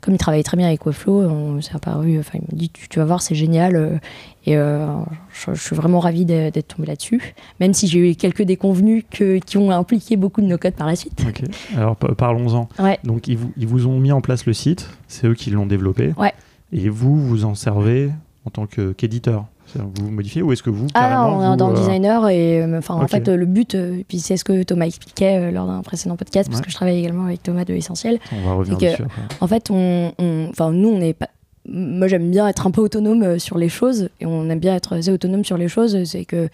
[0.00, 2.18] comme ils travaillaient très bien avec Webflow, on s'est apparu.
[2.18, 3.76] Enfin, ils m'ont dit tu, vas voir, c'est génial.
[3.76, 3.98] Euh,
[4.46, 4.86] et euh,
[5.32, 7.34] je, suis vraiment ravie d'être tombée là-dessus.
[7.60, 10.96] Même si j'ai eu quelques déconvenus qui ont impliqué beaucoup de nos codes par la
[10.96, 11.24] suite.
[11.28, 11.42] Ok.
[11.76, 12.68] Alors parlons-en.
[13.04, 14.88] Donc ils vous, ils vous ont mis en place le site.
[15.08, 16.12] C'est eux qui l'ont développé.
[16.16, 16.32] Ouais.
[16.72, 18.10] Et vous, vous en servez
[18.44, 21.76] en tant qu'éditeur vous modifiez ou est-ce que vous Ah non, on est dans le
[21.76, 24.86] euh, designer et euh, enfin en fait le but, euh, puis c'est ce que Thomas
[24.86, 28.18] expliquait lors d'un précédent podcast parce que je travaille également avec Thomas de Essentiel.
[28.32, 29.04] On va revenir dessus.
[29.40, 30.12] En fait, on,
[30.50, 31.28] enfin nous on est pas
[31.68, 34.94] moi j'aime bien être un peu autonome sur les choses et on aime bien être
[34.94, 36.04] assez autonome sur les choses.
[36.04, 36.48] C'est que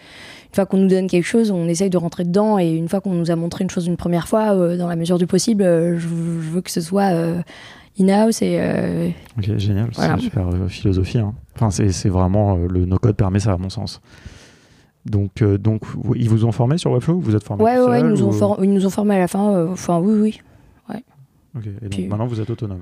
[0.52, 3.00] une fois qu'on nous donne quelque chose, on essaye de rentrer dedans et une fois
[3.00, 5.62] qu'on nous a montré une chose une première fois, euh, dans la mesure du possible,
[5.62, 7.40] euh, je, je veux que ce soit euh,
[8.00, 10.16] in-house et euh, Ok, génial, Voilà.
[10.16, 11.18] c'est super euh, philosophie.
[11.18, 11.34] hein.
[11.54, 14.00] Enfin, c'est c'est vraiment euh, le no-code permet ça à mon sens.
[15.04, 15.82] Donc, euh, donc,
[16.14, 17.14] ils vous ont formé sur Webflow?
[17.16, 19.18] Ou Vous êtes formé ouais, ouais, ils nous, ont ou- ils nous ont formés à
[19.18, 19.66] la fin.
[19.70, 20.40] Enfin, oui, oui.
[21.54, 22.80] Ok, Et donc Puis- maintenant vous êtes autonome.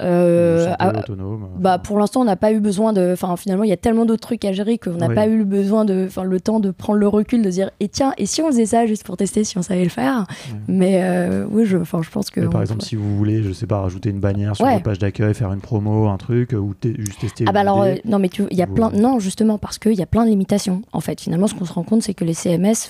[0.00, 1.42] Euh, vous ah, autonome.
[1.44, 3.76] euh, Bah pour l'instant on n'a pas eu besoin de enfin finalement il y a
[3.76, 5.14] tellement d'autres trucs à gérer qu'on n'a Oui.
[5.14, 7.88] pas eu le besoin de enfin le temps de prendre le recul de dire et
[7.88, 10.58] tiens et si on faisait ça juste pour tester si on savait le faire Ouais.
[10.68, 13.52] mais euh, oui je enfin je pense que par on- exemple, si vous voulez, je
[13.52, 14.72] sais pas, rajouter une bannière sur Ouais.
[14.74, 17.44] votre page d'accueil, faire une promo, un truc, ou te- juste tester.
[17.48, 17.98] ah bah alors idée.
[17.98, 20.24] euh, non mais tu il y a plein non justement parce qu'il y a plein
[20.24, 22.88] de limitations en fait finalement ce qu'on se rend compte c'est que les CMS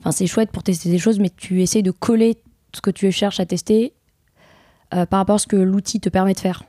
[0.00, 2.36] enfin c'est chouette pour tester des choses mais tu essayes de coller
[2.74, 3.92] ce que tu cherches à tester
[4.94, 6.64] euh, par rapport à ce que l'outil te permet de faire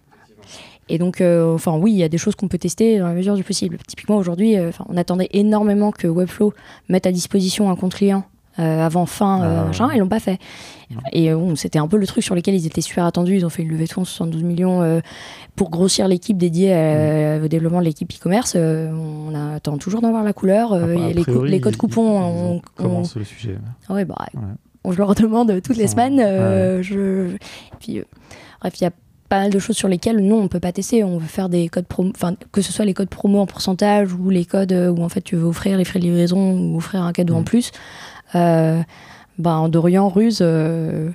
[0.90, 3.14] Et donc, euh, enfin, oui, il y a des choses qu'on peut tester dans la
[3.14, 3.78] mesure du possible.
[3.88, 6.54] Typiquement, aujourd'hui, euh, on attendait énormément que Webflow
[6.90, 8.24] mette à disposition un compte client
[8.60, 10.38] euh, avant fin, euh, Ah, machin, ils l'ont pas fait.
[11.14, 13.38] Et bon, c'était un peu le truc sur lequel ils étaient super attendus.
[13.38, 15.00] Ils ont fait une levée de fonds de 72 millions euh,
[15.56, 17.46] pour grossir l'équipe dédiée à- Mm.
[17.46, 18.58] au développement de l'équipe e-commerce.
[18.58, 20.74] On attend toujours d'en voir la couleur.
[20.74, 22.56] Euh, A- il y a a les, co- priori, les codes coupons, ils- ils on,
[22.56, 23.56] on- commencent le sujet.
[23.88, 24.42] ah ouais, bah, Ouais.
[24.84, 26.20] On- je leur demande toutes les Enfin, semaines.
[26.20, 27.36] euh, je...
[27.80, 28.04] Puis, euh,
[28.62, 28.92] bref, il y a
[29.30, 31.04] pas mal de choses sur lesquelles non, on peut pas tester.
[31.06, 34.12] On veut faire des codes promo, enfin que ce soit les codes promo en pourcentage
[34.14, 36.78] ou les codes euh, où en fait tu veux offrir les frais de livraison ou
[36.78, 37.46] offrir un cadeau en Mm.
[37.46, 37.72] plus.
[38.36, 38.82] Euh,
[39.40, 40.40] ben Dorian ruse.
[40.42, 41.10] euh,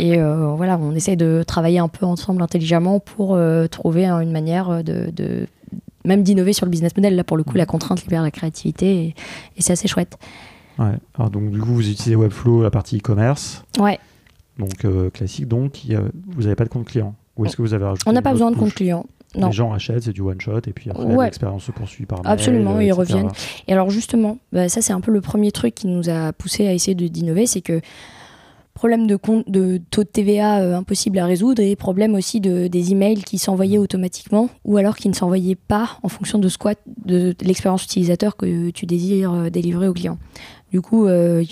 [0.00, 3.36] et euh, voilà, on essaye de travailler un peu ensemble intelligemment pour
[3.70, 5.46] trouver hein, une manière de, de-
[6.04, 7.16] même d'innover sur le business model.
[7.16, 7.58] Là, pour le coup, Mm.
[7.58, 9.14] la contrainte libère la créativité et,
[9.56, 10.16] et c'est assez chouette.
[10.78, 10.94] Ouais.
[11.14, 13.98] Alors, donc, du coup, vous utilisez Webflow, la partie e-commerce, Ouais,
[14.58, 15.48] donc euh, classique.
[15.48, 17.14] Donc, il y a- vous n'avez pas de compte client.
[17.36, 19.06] Ou est-ce que vous avez rajouté on n'a pas besoin de compte client.
[19.36, 19.48] Non.
[19.48, 21.26] Les gens achètent, c'est du one shot, et puis après, Ouais.
[21.26, 22.98] l'expérience se poursuit par mail, Absolument, euh, ils etc.
[22.98, 23.30] reviennent.
[23.68, 26.66] Et alors justement, bah, ça c'est un peu le premier truc qui nous a poussé
[26.66, 27.80] à essayer d'innover, c'est que
[28.72, 32.68] problème de, compte, de taux de TVA euh, impossible à résoudre et problème aussi de,
[32.68, 36.78] des emails qui s'envoyaient automatiquement ou alors qui ne s'envoyaient pas en fonction de, squat,
[37.04, 40.16] de, de l'expérience utilisateur que tu désires euh, délivrer au client.
[40.72, 41.44] Du coup, euh,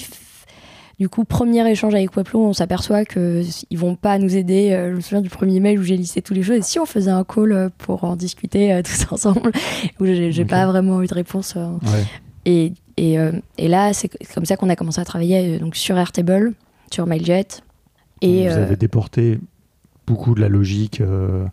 [0.98, 3.44] du coup, premier échange avec Webflow, on s'aperçoit qu'ils
[3.78, 4.72] vont pas nous aider.
[4.72, 6.56] Euh, je me souviens du premier mail où j'ai listé tous les choses.
[6.56, 9.52] Et si on faisait un call euh, pour en discuter tous ensemble,
[10.00, 10.48] où j'ai j'ai Ok.
[10.48, 11.54] pas vraiment eu de réponse.
[11.56, 12.04] Ouais.
[12.44, 13.16] et, et,
[13.58, 16.54] et là, c'est comme ça qu'on a commencé à travailler donc, sur Airtable,
[16.90, 17.46] sur Mailjet.
[18.22, 19.38] Et vous avez déporté
[20.06, 21.44] beaucoup de la logique, euh,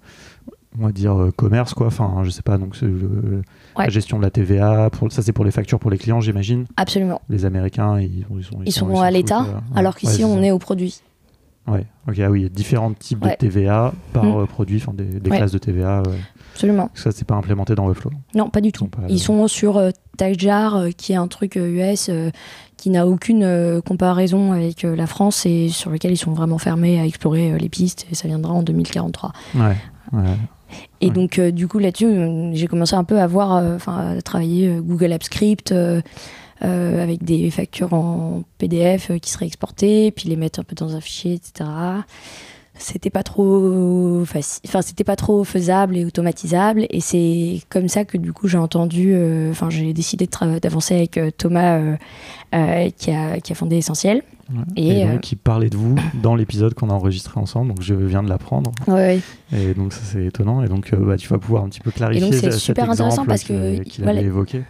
[0.79, 1.87] on va dire euh, commerce, quoi.
[1.87, 3.41] Enfin, je sais pas, donc c'est le-
[3.77, 3.85] Ouais.
[3.85, 4.89] la gestion de la TVA.
[4.91, 6.65] Pour, ça, c'est pour les factures pour les clients, j'imagine.
[6.77, 7.21] absolument.
[7.29, 10.29] Les Américains, ils, ils sont, Ils sont- sont s'en à l'État, euh, alors qu'ici, Ouais,
[10.29, 10.45] on ça.
[10.45, 11.01] est au produit.
[11.65, 13.31] Ouais, ok, ah oui, il y a différents types Ouais.
[13.31, 14.37] de TVA par Mm.
[14.41, 16.03] euh, produit, enfin des, classes de TVA.
[16.53, 16.89] Absolument.
[16.93, 18.11] Ça, c'est pas implémenté dans Webflow.
[18.35, 18.89] Non, pas du Ils tout.
[18.93, 19.89] sont Ils sont sur euh,
[20.21, 22.11] euh, qui est un truc euh, US
[22.77, 27.05] qui n'a aucune comparaison avec la France et sur lequel ils sont vraiment fermés à
[27.05, 28.05] explorer les pistes.
[28.11, 29.31] Et ça viendra en 2043.
[29.55, 29.61] Ouais,
[30.11, 30.19] ouais.
[31.03, 31.11] Et Ouais.
[31.11, 34.21] donc, euh, du coup, là-dessus, euh, j'ai commencé un peu à voir, euh, enfin, à
[34.21, 36.01] travailler Google Apps Script euh,
[36.61, 40.95] avec des factures en PDF euh, qui seraient exportées, puis les mettre un peu dans
[40.95, 41.69] un fichier, etc.
[42.75, 46.87] C'était pas trop facile, enfin, c'était pas trop faisable et automatisable.
[46.89, 50.27] Et c'est comme ça que, du coup, j'ai entendu, euh, enfin, j'ai décidé
[50.61, 51.79] d'avancer avec Thomas,
[52.97, 54.23] qui, a, qui a fondé Essentiel.
[54.51, 54.63] Ouais.
[54.75, 57.81] Et, Et, euh, donc, il parlait de vous dans l'épisode qu'on a enregistré ensemble, donc
[57.81, 58.71] je viens de l'apprendre.
[58.87, 59.19] Ouais,
[59.51, 60.63] Et donc, ça, c'est étonnant.
[60.63, 62.89] Et donc, euh, bah, tu vas pouvoir un petit peu clarifier donc, c'est cet super
[62.89, 64.63] intéressant parce que, qu'il voilà, avait évoqué.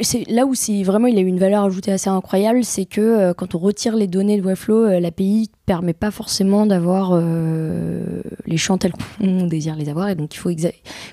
[0.00, 3.00] c'est là où c'est vraiment il a eu une valeur ajoutée assez incroyable, c'est que
[3.00, 8.22] euh, quand on retire les données de Webflow, euh, l'API permet pas forcément d'avoir euh,
[8.46, 10.50] les champs tels qu'on désire les avoir, et donc il faut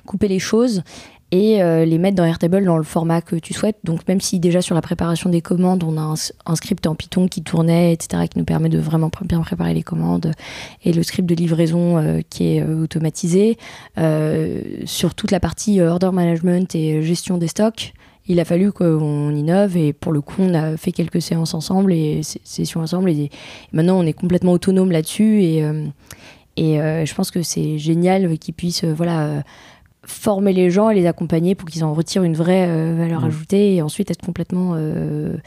[0.05, 0.83] couper les choses
[1.33, 3.77] et euh, les mettre dans Airtable dans le format que tu souhaites.
[3.83, 6.13] Donc même si déjà sur la préparation des commandes, on a
[6.45, 9.81] un, script en Python qui tournait, etc., qui nous permet de vraiment bien préparer les
[9.81, 10.31] commandes,
[10.83, 13.57] et le script de livraison euh, qui est euh, automatisé,
[14.85, 17.93] sur toute la partie order management et gestion des stocks,
[18.27, 21.93] il a fallu qu'on innove et pour le coup on a fait quelques séances ensemble
[21.93, 23.29] et sessions ensemble et,
[23.71, 25.57] maintenant on est complètement autonome là-dessus et,
[26.57, 29.43] et je pense que c'est génial qu'ils puissent voilà
[30.05, 33.25] former les gens et les accompagner pour qu'ils en retirent une vraie euh, valeur Mm.
[33.25, 35.37] ajoutée et ensuite être complètement euh,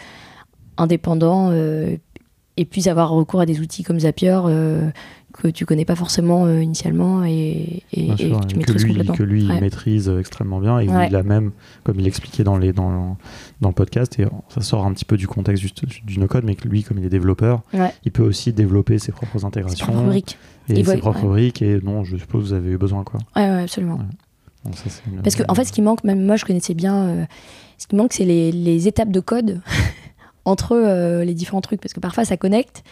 [0.77, 1.97] indépendants euh,
[2.57, 4.89] et puis avoir recours à des outils comme Zapier euh,
[5.35, 9.15] que tu connais pas forcément initialement et, et, sûr, que tu et maîtrises lui, complètement.
[9.15, 9.61] que lui, il Ouais.
[9.61, 10.79] maîtrise euh, extrêmement bien.
[10.79, 11.09] Et Ouais.
[11.11, 11.51] il a même,
[11.85, 13.19] comme il expliquait dans, les, dans,
[13.61, 16.55] dans le podcast, et ça sort un petit peu du contexte juste du no-code, mais
[16.55, 17.93] que lui, comme il est développeur, Ouais.
[18.07, 20.39] il peut aussi développer ses propres intégrations pas rubrique.
[20.71, 21.29] et Il ses voit- propres ouais.
[21.51, 21.61] briques.
[21.61, 23.05] Et non, je suppose que vous avez eu besoin.
[23.05, 23.21] Quoi.
[23.37, 23.99] Ouais, absolument.
[24.67, 24.71] Ouais.
[24.73, 26.75] Donc ça, c'est une- Parce que en fait, ce qui manque, même moi, je connaissais
[26.75, 26.97] bien.
[27.07, 27.25] euh,
[27.79, 29.61] ce qui manque, c'est les, les étapes de code
[30.45, 32.83] entre euh, les différents trucs, parce que parfois ça connecte.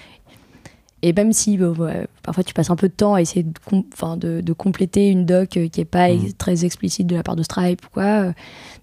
[1.06, 3.84] Et même si ouais, parfois tu passes un peu de temps à essayer de, com-
[3.92, 6.32] enfin, de, de compléter une doc euh, qui est pas Mhm.
[6.38, 8.32] très explicite de la part de Stripe ou quoi,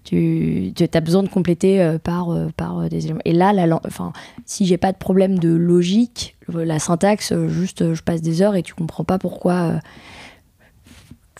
[0.04, 3.20] tu, tu as besoin de compléter par, par des éléments.
[3.24, 4.12] Et là, la, enfin,
[4.46, 8.62] si j'ai pas de problème de logique, la syntaxe, juste je passe des heures et
[8.62, 9.52] tu comprends pas pourquoi.
[9.54, 9.78] euh,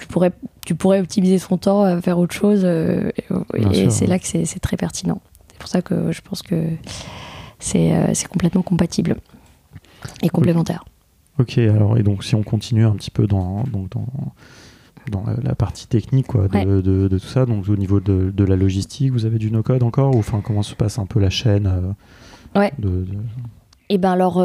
[0.02, 0.32] tu pourrais,
[0.66, 3.10] tu pourrais optimiser ton temps à faire autre chose euh,
[3.54, 5.20] et- Bien c'est là que c'est très pertinent.
[5.52, 6.66] C'est pour ça que je pense que
[7.60, 9.16] c'est euh, complètement compatible
[10.22, 10.84] et complémentaire.
[11.38, 14.06] Ok, alors et donc si on continue un petit peu dans, donc dans,
[15.10, 16.64] dans la, la partie technique quoi, de, Ouais.
[16.66, 19.82] de, de tout ça, donc au niveau de, de la logistique, vous avez du no-code
[19.84, 22.72] encore ou enfin comment se passe un peu la chaîne euh, Ouais.
[23.88, 24.42] Et ben alors.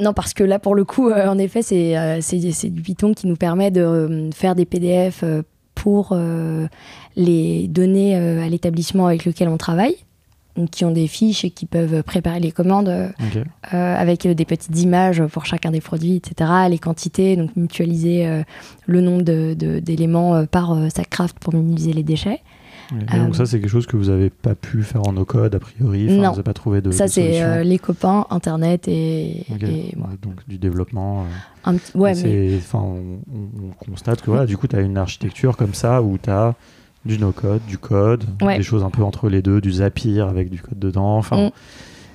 [0.00, 3.14] Non, parce que là, pour le coup, euh, en effet, c'est euh, c'est- du Python
[3.14, 5.24] qui nous permet de euh, faire des PDF
[5.74, 6.16] pour
[7.16, 9.96] les donner à l'établissement avec lequel on travaille,
[10.56, 12.88] donc qui ont des fiches et qui peuvent préparer les commandes
[13.70, 16.50] avec des petites images pour chacun des produits, etc.
[16.70, 18.42] Les quantités, donc mutualiser
[18.86, 22.40] le nombre de- de- d'éléments euh, par Sackcraft pour minimiser les déchets.
[22.92, 25.54] Et donc Euh, ça c'est quelque chose que vous avez pas pu faire en no-code
[25.54, 26.22] a priori, enfin, Non.
[26.22, 29.44] vous n'avez pas trouvé de Ça, c'est euh, les copains, Internet et,
[29.96, 30.10] moi.
[30.22, 31.22] Donc du développement.
[31.22, 31.24] euh,
[31.70, 34.68] Un petit- ouais, Et mais c'est- enfin, on, on- on constate que voilà, du coup,
[34.68, 36.54] tu as une architecture comme ça où tu as
[37.04, 38.56] du no-code, du code, Ouais.
[38.56, 41.16] des choses un peu entre les deux, du Zapier avec du code dedans.
[41.16, 41.50] Enfin, Mm.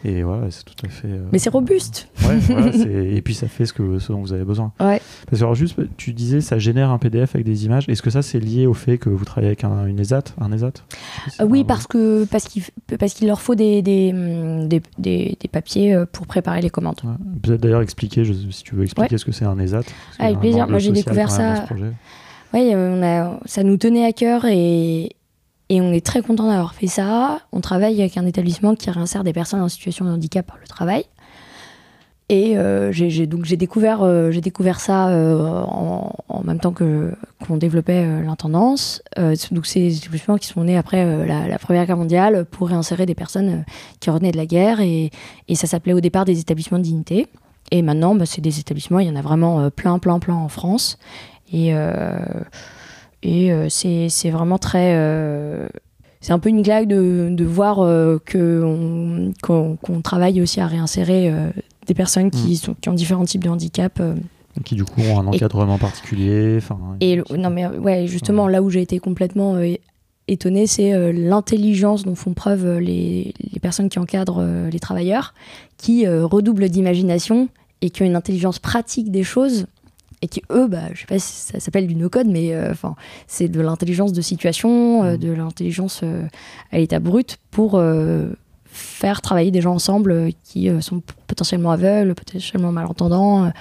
[0.03, 1.07] Et voilà, c'est tout à fait.
[1.07, 2.07] euh, mais c'est robuste.
[2.27, 4.71] ouais, voilà, c'est- et puis ça fait ce, que, ce dont vous avez besoin.
[4.79, 4.99] Ouais.
[5.27, 7.87] Parce que alors juste, tu disais, ça génère un PDF avec des images.
[7.87, 10.51] Est-ce que ça, c'est lié au fait que vous travaillez avec un, une ESAT Un
[10.51, 10.73] ESAT?
[11.39, 12.63] Euh, oui, parce que parce qu'il
[12.99, 16.69] parce qu'il leur faut des des, hum, des, des- des papiers euh, pour préparer les
[16.69, 16.99] commandes.
[17.03, 17.11] Ouais.
[17.43, 19.83] Peut-être d'ailleurs expliquer, je- si tu veux expliquer ce que c'est un ESAT.
[19.83, 20.67] parce qu'il y a Avec plaisir.
[20.67, 21.65] Moi, j'ai découvert ça-.
[22.53, 25.11] Oui, on a, ça nous tenait à cœur et,
[25.71, 27.39] et on est très content d'avoir fait ça.
[27.53, 30.67] On travaille avec un établissement qui réinsère des personnes en situation de handicap par le
[30.67, 31.05] travail.
[32.27, 37.13] Et euh, j'ai donc j'ai découvert, euh, j'ai découvert ça euh, en, même temps que
[37.47, 39.01] qu'on développait l'intendance.
[39.51, 43.15] Donc c'est des établissements qui sont nés après la, Première Guerre mondiale pour réinsérer des
[43.15, 43.63] personnes
[44.01, 45.09] qui revenaient de la guerre et,
[45.53, 47.27] ça s'appelait au départ des établissements de dignité.
[47.71, 50.49] Et maintenant, bah, c'est des établissements, il y en a vraiment plein, plein, plein en
[50.49, 50.97] France.
[51.53, 51.73] Et,
[53.23, 54.93] et euh, c'est vraiment très.
[54.95, 55.67] euh,
[56.21, 58.19] c'est un peu une glague de, de voir euh,
[59.41, 61.49] qu'on travaille aussi à réinsérer euh,
[61.87, 62.55] des personnes qui, Mm.
[62.55, 63.99] sont, qui ont différents types de handicap.
[63.99, 64.15] euh.
[64.65, 66.55] Qui du coup ont un encadrement particulier.
[66.57, 69.55] enfin, Et le- non, mais ouais, justement, là où j'ai été complètement
[70.27, 75.33] étonnée, c'est l'intelligence dont font preuve les, les personnes qui encadrent les travailleurs,
[75.77, 77.47] qui redoublent d'imagination
[77.81, 79.65] et qui ont une intelligence pratique des choses.
[80.21, 82.73] Et qui, eux, bah, je sais pas si ça s'appelle du no-code, mais euh,
[83.27, 85.17] c'est de l'intelligence de situation, euh, Mm.
[85.17, 86.27] de l'intelligence euh,
[86.71, 87.81] à l'état brut pour
[88.65, 93.51] faire travailler des gens ensemble qui sont potentiellement aveugles, potentiellement malentendants.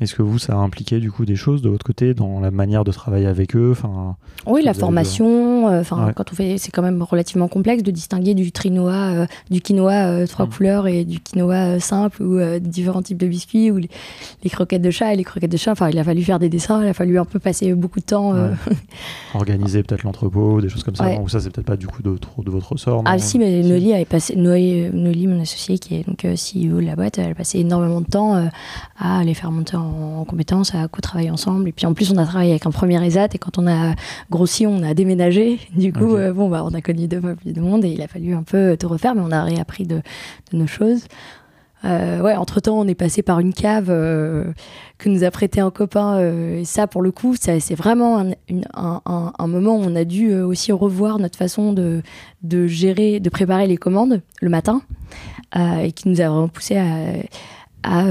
[0.00, 2.50] Est-ce que vous, ça a impliqué du coup des choses de votre côté dans la
[2.50, 6.12] manière de travailler avec eux enfin, Oui, la formation, euh, enfin Ouais.
[6.16, 10.06] quand on fait, c'est quand même relativement complexe de distinguer du trinoa, euh, du quinoa
[10.08, 10.50] euh, trois Mm.
[10.50, 13.90] couleurs et du quinoa simple ou différents types de biscuits ou les,
[14.42, 15.72] les croquettes de chat et les croquettes de chat.
[15.72, 18.04] Enfin, il a fallu faire des dessins, il a fallu un peu passer beaucoup de
[18.06, 18.32] temps.
[18.32, 18.50] Ouais.
[19.34, 21.04] Organiser peut-être l'entrepôt, des choses comme ça.
[21.04, 21.20] Ouais.
[21.22, 23.02] Ou ça, c'est peut-être pas du coup de, trop de votre ressort.
[23.04, 26.86] Ah si, mais Noli avait passé, Noli, Noli, mon associé qui est donc CEO de
[26.86, 28.48] la boîte, elle a passé énormément de temps
[28.98, 31.68] à les faire monter en, en compétences, à co-travailler ensemble.
[31.68, 33.94] Et puis en plus, on a travaillé avec un premier ESAT et quand on a
[34.30, 35.58] grossi, on a déménagé.
[35.76, 38.00] Du coup, euh, bon, bah, on a connu deux fois plus de monde et il
[38.02, 39.96] a fallu un peu tout refaire, mais on a réappris de,
[40.52, 41.04] de nos choses.
[41.84, 44.44] Euh, ouais, entre temps, on est passé par une cave euh,
[44.98, 46.14] que nous a prêté un copain.
[46.18, 49.82] euh, et ça, pour le coup, c'est vraiment un, une- un- un- un moment où
[49.82, 52.02] on a dû aussi revoir notre façon de,
[52.44, 54.82] de gérer, de préparer les commandes le matin,
[55.56, 56.76] et qui nous a vraiment poussé
[57.82, 58.04] à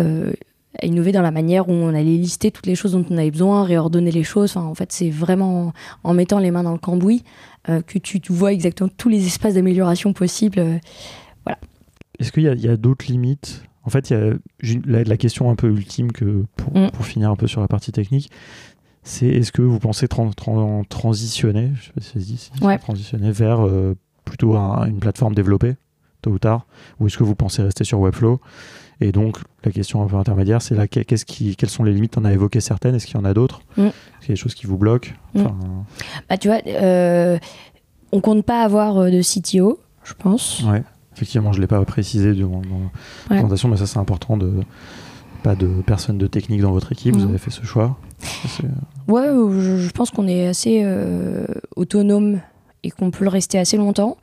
[0.83, 3.63] innover dans la manière où on allait lister toutes les choses dont on avait besoin,
[3.63, 4.51] réordonner les choses.
[4.57, 7.23] Enfin, en fait, c'est vraiment en, mettant les mains dans le cambouis
[7.69, 10.59] euh, que tu, tu vois exactement tous les espaces d'amélioration possibles.
[10.59, 10.77] euh.
[12.19, 13.63] Est-ce qu'il y a, d'autres limites?
[13.83, 16.77] En fait, il y a j'ai une- la, la question un peu ultime que pour,
[16.77, 16.91] Mm.
[16.91, 18.29] pour finir un peu sur la partie technique,
[19.03, 22.37] c'est est-ce que vous pensez tran- tran- transitionner, je sais pas si ça se dit,
[22.37, 22.77] si- Ouais.
[22.77, 25.75] transitionner vers euh, plutôt un- une plateforme développée
[26.21, 26.67] tôt ou tard?
[26.99, 28.39] Ou est-ce que vous pensez rester sur Webflow?
[29.03, 32.17] Et donc, la question un peu intermédiaire, c'est là, qu'est-ce qui, quelles sont les limites?
[32.17, 33.61] On a évoqué certaines, est-ce qu'il y en a d'autres?
[33.77, 33.81] Mm.
[33.87, 35.09] Est-ce qu'il y a des choses qui vous bloquent?
[35.33, 35.39] Mm.
[35.41, 35.55] Enfin,
[36.29, 37.37] Bah, tu vois, euh,
[38.11, 40.61] on compte pas avoir euh, de CTO, je pense.
[40.63, 40.83] Ouais,
[41.15, 42.89] effectivement, je ne l'ai pas précisé durant dans la Ouais.
[43.37, 44.51] présentation, mais ça c'est important de
[45.43, 47.29] pas de personnes de technique dans votre équipe, vous Mhm.
[47.29, 47.97] avez fait ce choix.
[48.19, 48.63] C'est-
[49.07, 52.39] Ouais, euh, je, je pense qu'on est assez euh, autonome
[52.83, 54.17] et qu'on peut le rester assez longtemps.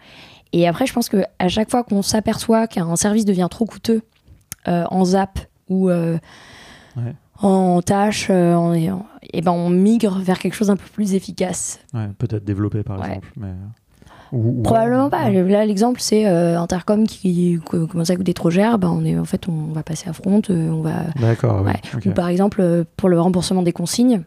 [0.52, 3.96] Et après, je pense que à chaque fois qu'on s'aperçoit qu'un service devient trop coûteux
[3.96, 4.00] euh,
[4.90, 6.18] en zap ou euh,
[6.96, 7.14] Ouais.
[7.40, 10.88] en tâche, euh, on, est- en- eh ben on migre vers quelque chose d'un peu
[10.92, 11.78] plus efficace.
[11.94, 13.52] ouais, peut-être développé par exemple, mais
[14.32, 15.30] ou- ou- Probablement pas.
[15.30, 18.78] Là, l'exemple, c'est euh, Intercom qui co- commence à coûter trop cher.
[18.78, 20.42] Ben, on est, en fait, on va passer à front.
[20.50, 21.72] euh, on va D'accord, oui.
[22.06, 24.22] Ou par exemple, euh, pour le remboursement des consignes,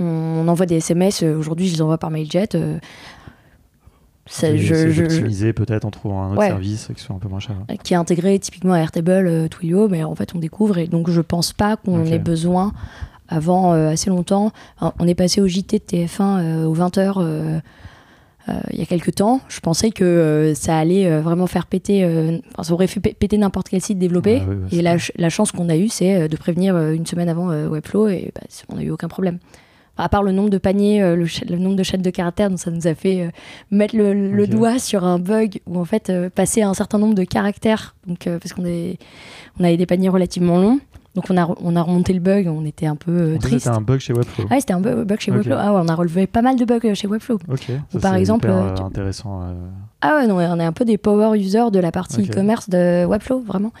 [0.00, 1.22] on envoie des SMS.
[1.22, 2.50] euh, Aujourd'hui, je les envoie par MailJet.
[2.54, 2.78] euh,
[4.28, 6.48] ça- je- je- d'optimiser peut-être en trouvant un autre Ouais.
[6.48, 7.56] service qui soit un peu moins cher.
[7.82, 10.78] qui est intégré typiquement à Airtable, euh, Twilio, mais en fait, on découvre.
[10.78, 12.72] Et donc, je pense pas qu'on ait besoin
[13.28, 14.52] avant euh, assez longtemps.
[14.80, 17.14] Alors, on est passé au JT de TF1 euh, aux 20h.
[17.18, 17.60] euh,
[18.48, 21.66] euh, il y a quelques temps, je pensais que euh, ça allait euh, vraiment faire
[21.66, 24.36] péter, euh, enfin, ça aurait fait pé- péter n'importe quel site développé.
[24.40, 24.98] Ouais, Et la, vrai.
[25.00, 27.68] ch- la chance qu'on a eue, c'est euh, de prévenir euh, une semaine avant euh,
[27.68, 29.38] Webflow et bah, on n'a eu aucun problème.
[29.98, 32.70] À part le nombre de paniers, euh, le, nombre de chaînes de caractères, donc ça
[32.70, 33.30] nous a fait euh,
[33.72, 37.24] mettre le, doigt sur un bug où en fait euh, passer un certain nombre de
[37.24, 40.78] caractères, donc parce qu'on on avait des paniers relativement longs,
[41.18, 43.64] donc on a, on a remonté le bug, on était un peu euh, triste.
[43.64, 44.44] C'était un bug chez Webflow.
[44.48, 45.38] Ah ouais, c'était un bu- bug chez Ok.
[45.38, 45.56] Webflow.
[45.58, 47.38] Ah ouais, on a relevé pas mal de bugs euh, chez Webflow.
[47.50, 47.64] Ok.
[47.90, 49.40] ça, par c'est exemple, hyper, euh, euh, intéressant.
[50.00, 53.04] Ah ouais, non, on est un peu des power users de la partie e-commerce de
[53.04, 53.72] Webflow, vraiment.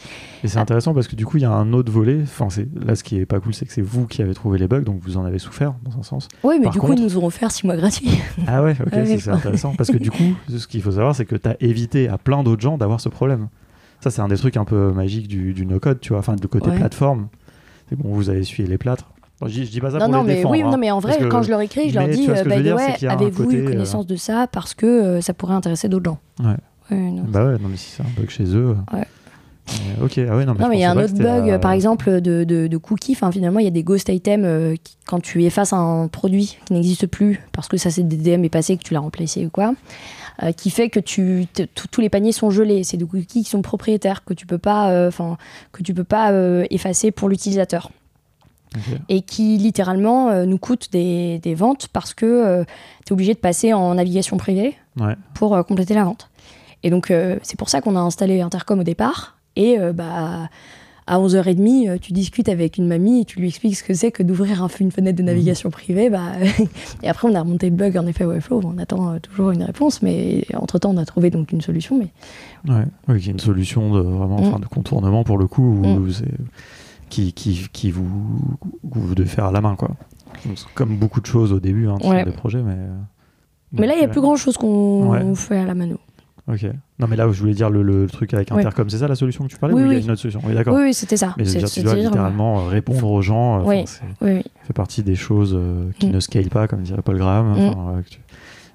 [0.42, 2.18] Et c'est intéressant parce que du coup, il y a un autre volet.
[2.22, 2.48] Enfin,
[2.84, 4.80] là, ce qui est pas cool, c'est que c'est vous qui avez trouvé les bugs,
[4.82, 6.26] donc vous en avez souffert dans un sens.
[6.42, 8.10] Oui, mais Par du coup, ils nous auront offert 6 mois gratuits.
[8.48, 9.18] Ah ouais, ok, ouais.
[9.18, 9.74] c'est intéressant.
[9.76, 12.42] Parce que du coup, ce qu'il faut savoir, c'est que tu as évité à plein
[12.42, 13.48] d'autres gens d'avoir ce problème.
[14.00, 16.46] Ça, c'est un des trucs un peu magiques du, du no-code, tu vois, enfin, du
[16.48, 16.76] côté Ouais.
[16.76, 17.28] plateforme.
[17.88, 19.10] C'est bon, vous avez essuyé les plâtres.
[19.42, 20.52] Je, dis- je dis pas ça non, pour non, les mais défendre.
[20.54, 20.70] oui, hein.
[20.70, 22.50] non, mais en vrai, que- quand je leur écris, je leur dis, euh, a un
[23.14, 26.18] avez-vous eu euh, connaissance de ça parce que euh, ça pourrait intéresser d'autres gens?
[26.40, 26.56] Ouais.
[26.90, 27.24] Ouais, non.
[27.28, 28.76] Bah ouais, non, mais si c'est un bug chez eux.
[28.92, 29.04] Ouais.
[30.02, 31.72] Ok, ah ouais, non, mais, Non, mais il y a un autre bug, euh, par
[31.72, 33.12] exemple, de, de, de cookies.
[33.12, 36.58] Enfin, finalement, il y a des ghost items euh, qui- quand tu effaces un produit
[36.66, 39.50] qui n'existe plus parce que ça c'est DDM est passé, que tu l'as remplacé ou
[39.50, 39.74] quoi,
[40.42, 42.84] euh, qui fait que tu, tous- les paniers sont gelés.
[42.84, 45.10] C'est des cookies qui sont propriétaires que tu peux pas, euh,
[45.72, 46.32] que tu peux pas
[46.70, 47.90] effacer pour l'utilisateur.
[49.08, 52.62] et qui littéralement nous coûte des, des ventes parce que
[53.06, 55.14] tu es obligé de passer en navigation privée Ouais.
[55.32, 56.28] pour compléter la vente.
[56.82, 57.10] Et donc
[57.42, 60.48] c'est pour ça qu'on a installé Intercom au départ et euh, bah
[61.10, 64.10] à 11h30, euh, tu discutes avec une mamie et tu lui expliques ce que c'est
[64.12, 66.10] que d'ouvrir un- une fenêtre de navigation privée.
[66.10, 66.32] Bah,
[67.02, 68.60] et après, on a remonté le bug en effet Webflow.
[68.62, 71.98] On attend euh, toujours une réponse, mais entre-temps, on a trouvé donc une solution.
[71.98, 72.08] Mais
[72.70, 74.44] Ouais, oui, qui est une solution de vraiment, Mm.
[74.48, 76.10] enfin, de contournement pour le coup, où Mm.
[77.08, 78.04] qui, qui, qui vous,
[78.84, 79.92] vous devez faire à la main, quoi.
[80.74, 82.22] Comme beaucoup de choses au début, hein, Ouais.
[82.26, 82.76] des projets, mais.
[83.72, 85.34] mais là, il n'y a plus grand-chose qu'on Ouais.
[85.34, 85.96] fait à la mano.
[86.50, 86.64] Ok.
[86.98, 88.50] Non, mais là, je voulais dire le, le truc avec.
[88.50, 90.04] Intercom, c'est ça la solution que tu parlais Oui, ou il y a oui.
[90.04, 90.74] une autre solution Oui, d'accord.
[90.74, 91.34] Oui, oui, c'était ça.
[91.36, 93.60] Mais je veux dire, tu dois c'est-à-dire, littéralement euh, répondre aux gens.
[93.60, 93.80] euh, Oui.
[93.82, 94.42] enfin, Oui, oui.
[94.60, 96.12] ça fait partie des choses euh, qui Mm.
[96.12, 97.48] ne scale pas, comme dirait Paul Graham.
[97.52, 97.66] Mm.
[97.68, 98.18] enfin, tu-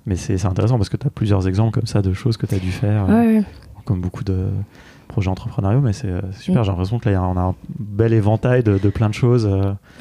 [0.06, 2.54] Mais c'est intéressant parce que tu as plusieurs exemples comme ça de choses que tu
[2.56, 3.42] as dû faire, euh,
[3.86, 4.48] comme beaucoup de
[5.08, 6.10] projets entrepreneuriaux, mais c'est
[6.40, 6.62] super.
[6.62, 6.66] Mm.
[6.66, 9.50] J'ai l'impression que là, on a un bel éventail de, de plein de choses.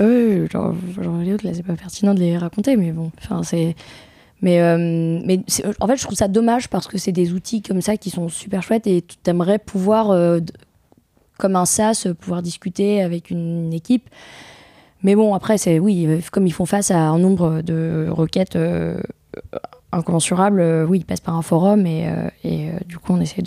[0.01, 3.43] Oui, genre, genre les autres, là, c'est pas pertinent de les raconter, mais bon, enfin,
[3.43, 3.77] c'est.
[4.43, 4.77] Mais, euh,
[5.25, 5.41] mais
[5.81, 8.29] en fait, je trouve ça dommage parce que c'est des outils comme ça qui sont
[8.29, 10.41] super chouettes et tu aimerais pouvoir, euh,
[11.39, 11.65] comme un
[12.07, 14.11] euh, pouvoir discuter avec une équipe.
[15.05, 18.57] Mais bon, après, c'est oui, euh, comme ils font face à un nombre de requêtes
[18.57, 19.01] euh,
[19.93, 22.09] incommensurables, oui, ils passent par un forum et,
[22.45, 23.43] et du coup, on essaie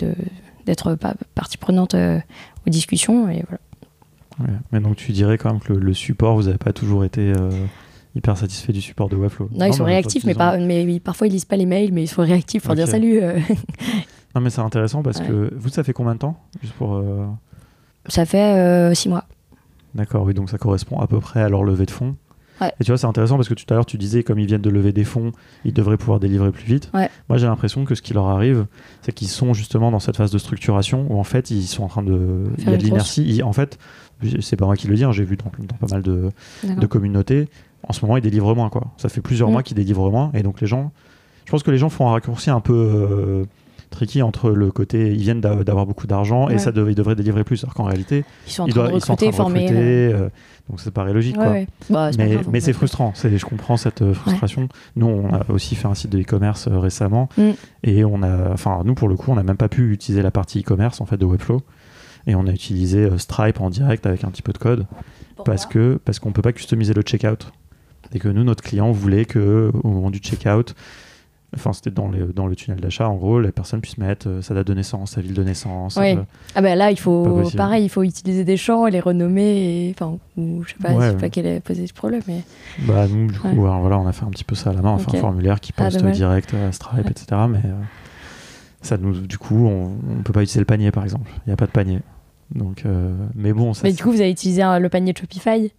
[0.64, 4.50] d'être pa- partie prenante aux discussions et voilà.
[4.70, 7.32] Mais donc, tu dirais quand même que le, support, vous n'avez pas toujours été
[8.16, 10.34] hyper satisfait du support de Webflow Non, ils sont réactifs, mais,
[11.00, 13.20] parfois ils lisent pas les mails, mais ils sont réactifs pour dire salut.
[13.22, 13.38] euh.
[14.34, 15.26] Non, mais c'est intéressant parce Ouais.
[15.26, 16.94] que vous, ça fait combien de temps Juste pour.
[16.96, 17.24] euh,
[18.06, 19.24] Ça fait euh, six mois.
[19.94, 22.16] D'accord, oui, donc ça correspond à peu près à leur levée de fonds.
[22.60, 22.70] Ouais.
[22.80, 24.60] Et tu vois, c'est intéressant parce que tout à l'heure, tu disais, comme ils viennent
[24.62, 25.32] de lever des fonds,
[25.64, 26.90] ils devraient pouvoir délivrer plus vite.
[26.94, 27.08] Ouais.
[27.30, 28.66] Moi, j'ai l'impression que ce qui leur arrive,
[29.02, 31.88] c'est qu'ils sont justement dans cette phase de structuration où en fait, ils sont en
[31.88, 32.44] train de.
[32.58, 33.42] Il y Faire a de l'inertie.
[33.42, 33.78] En fait,
[34.40, 36.30] c'est pas moi qui le dis, hein, j'ai vu dans, dans pas mal de,
[36.64, 37.48] de communautés.
[37.88, 38.88] En ce moment, ils délivrent moins, quoi.
[38.96, 39.52] Ça fait plusieurs Mm.
[39.52, 40.30] mois qu'ils délivrent moins.
[40.34, 40.92] Et donc, les gens.
[41.44, 42.74] Je pense que les gens font un raccourci un peu.
[42.74, 43.44] euh,
[43.88, 47.44] tricky entre le côté ils viennent d'avoir beaucoup d'argent et ça dev- ils devraient délivrer
[47.44, 47.62] plus.
[47.62, 49.30] Alors qu'en réalité, Ils sont en ils, train doivent, de ils sont en train recruter,
[49.30, 49.60] de former.
[49.60, 50.28] recruter, euh,
[50.68, 51.36] donc ça paraît logique.
[51.38, 51.52] Ouais, quoi.
[51.52, 51.66] ouais.
[51.88, 52.10] Bah,
[52.50, 54.68] Mais, c'est frustrant, je comprends cette euh, frustration.
[54.96, 57.50] Nous, on a aussi fait un site de e-commerce euh, récemment Mm.
[57.84, 60.32] et on a, enfin, nous pour le coup, on n'a même pas pu utiliser la
[60.32, 61.62] partie e-commerce en fait de Webflow
[62.26, 64.86] et on a utilisé euh, Stripe en direct avec un petit peu de code
[65.44, 67.46] parce que parce qu'on peut pas customiser le checkout
[68.12, 70.74] et que nous, notre client voulait que au moment du checkout,
[71.54, 74.66] enfin c'était dans, le tunnel d'achat, en gros, la personne puisse mettre euh, sa date
[74.66, 75.96] de naissance, sa ville de naissance.
[75.96, 76.16] Ouais.
[76.16, 76.22] euh,
[76.54, 79.86] Ah bah là, il faut pareil, il faut utiliser des champs et les renommer.
[79.88, 81.20] Et, enfin, ou je sais pas, Ouais, je sais ouais.
[81.20, 82.42] pas quel est posé ce problème, mais
[82.80, 84.82] Bah nous du coup alors, voilà on a fait un petit peu ça à la
[84.82, 85.14] main, on fait Ok.
[85.16, 87.10] un formulaire qui Ah, poste direct à Stripe, Ouais.
[87.10, 87.26] etc.
[87.48, 87.72] Mais euh,
[88.82, 91.30] ça nous du coup on, on peut pas utiliser le panier par exemple.
[91.46, 92.00] Il n'y a pas de panier.
[92.54, 95.72] Donc euh, mais bon ça mais du coup, vous avez utilisé le panier de Shopify?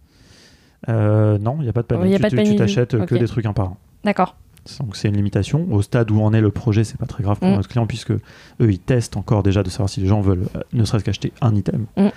[0.88, 2.04] Euh, non il n'y a pas de panier.
[2.06, 3.20] Il y a tu pas de t'achètes que ok.
[3.20, 3.76] des trucs un par un.
[4.04, 4.36] D'accord.
[4.80, 5.66] Donc c'est une limitation.
[5.70, 7.54] Au stade où en est le projet, c'est pas très grave pour Mm.
[7.54, 8.20] notre client puisque eux
[8.60, 11.54] ils testent encore déjà de savoir si les gens veulent euh, ne serait-ce qu'acheter un
[11.54, 11.86] item.
[11.96, 12.08] Mm.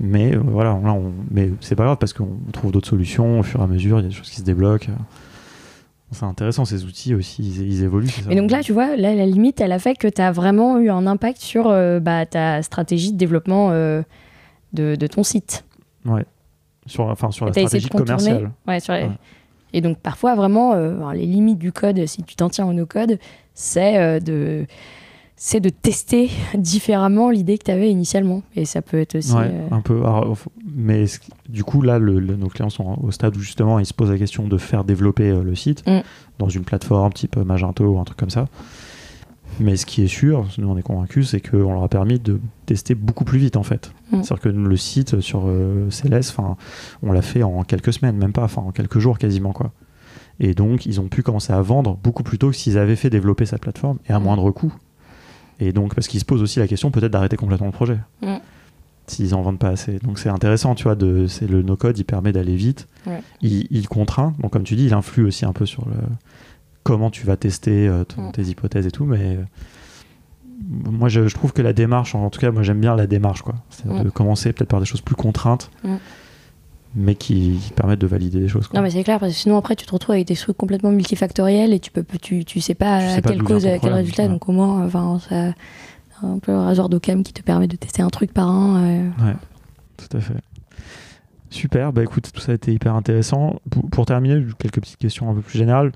[0.00, 3.42] Mais euh, voilà, là, on, mais c'est pas grave parce qu'on trouve d'autres solutions au
[3.42, 3.98] fur et à mesure.
[3.98, 4.90] Il y a des choses qui se débloquent.
[6.12, 8.08] C'est intéressant ces outils aussi, ils, ils évoluent.
[8.30, 10.78] Et donc là, tu vois, là, la limite, elle a fait que tu as vraiment
[10.78, 14.02] eu un impact sur euh, bah, ta stratégie de développement euh,
[14.72, 15.64] de, de ton site.
[16.06, 16.24] Ouais.
[16.86, 18.50] Sur, enfin, sur la de stratégie commerciale.
[18.66, 19.10] Ouais, sur les- Ouais.
[19.72, 23.18] Et donc parfois, vraiment, euh, les limites du code, si tu t'en tiens au no-code,
[23.54, 24.66] c'est euh, de
[25.36, 28.42] c'est de tester différemment l'idée que tu avais initialement.
[28.56, 29.32] Et ça peut être aussi...
[29.32, 29.98] Ouais, euh, un peu.
[30.00, 30.36] Alors,
[30.76, 31.04] mais
[31.48, 34.10] du coup, là, le- le- nos clients sont au stade où justement ils se posent
[34.10, 36.00] la question de faire développer le site Mm.
[36.38, 38.46] dans une plateforme type Magento ou un truc comme ça.
[39.58, 42.40] Mais ce qui est sûr, nous on est convaincus, c'est qu'on leur a permis de
[42.66, 43.92] tester beaucoup plus vite en fait.
[44.12, 44.22] Mm.
[44.22, 46.34] C'est-à-dire que le site sur euh, CLS,
[47.02, 49.72] on l'a fait en quelques semaines, même pas, enfin en quelques jours quasiment quoi.
[50.38, 53.10] Et donc ils ont pu commencer à vendre beaucoup plus tôt que s'ils avaient fait
[53.10, 54.22] développer cette plateforme et à Mm.
[54.22, 54.72] moindre coût.
[55.58, 58.36] Et donc parce qu'ils se posent aussi la question peut-être d'arrêter complètement le projet Mm.
[59.08, 59.98] s'ils en vendent pas assez.
[59.98, 62.86] Donc c'est intéressant, tu vois, de, c'est le no-code, il permet d'aller vite.
[63.06, 63.20] Ouais.
[63.42, 65.96] Il, il contraint, donc comme tu dis, il influe aussi un peu sur le
[66.82, 68.32] comment tu vas tester euh, ton- Mm.
[68.32, 69.42] tes hypothèses et tout, mais euh,
[70.90, 73.42] moi je, je trouve que la démarche, en tout cas moi j'aime bien la démarche,
[73.42, 73.54] quoi.
[73.70, 74.04] C'est-à-dire Mm.
[74.04, 75.96] de commencer peut-être par des choses plus contraintes, Mm.
[76.96, 78.66] mais qui, qui permettent de valider des choses.
[78.68, 78.78] quoi.
[78.78, 80.90] Non mais c'est clair parce que sinon après tu te retrouves avec des trucs complètement
[80.90, 83.78] multifactoriels et tu peux tu, tu sais pas Tu sais à pas quelle cause à
[83.78, 85.52] quel résultat donc au moins enfin ça
[86.22, 89.08] un peu un rasoir d'Occam qui te permet de tester un truc par un euh.
[89.24, 89.34] Ouais,
[89.96, 90.34] tout à fait.
[91.48, 93.58] Super, bah écoute, tout ça a été hyper intéressant.
[93.70, 95.90] Pour, pour terminer, quelques petites questions un peu plus générales.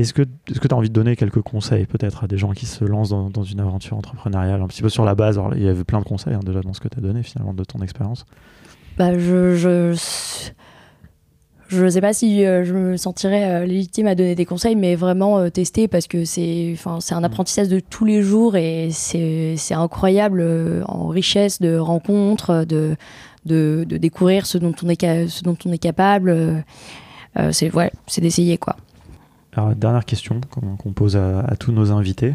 [0.00, 2.84] Est-ce que tu as envie de donner quelques conseils peut-être à des gens qui se
[2.84, 5.68] lancent dans, dans une aventure entrepreneuriale un petit peu sur la base Alors, Il y
[5.68, 7.80] avait plein de conseils hein, déjà dans ce que tu as donné finalement de ton
[7.80, 8.26] expérience.
[8.98, 9.94] bah je je
[11.68, 14.94] je sais pas si euh, je me sentirais euh, légitime à donner des conseils mais
[14.94, 18.90] vraiment euh, tester parce que c'est enfin c'est un apprentissage de tous les jours et
[18.92, 20.44] c'est incroyable
[20.86, 22.96] en richesse de rencontres de
[23.46, 26.64] de, de découvrir ce dont on est ce dont on est capable
[27.50, 28.76] c'est ouais c'est d'essayer quoi
[29.56, 32.34] Alors, dernière question qu'on pose à, à tous nos invités,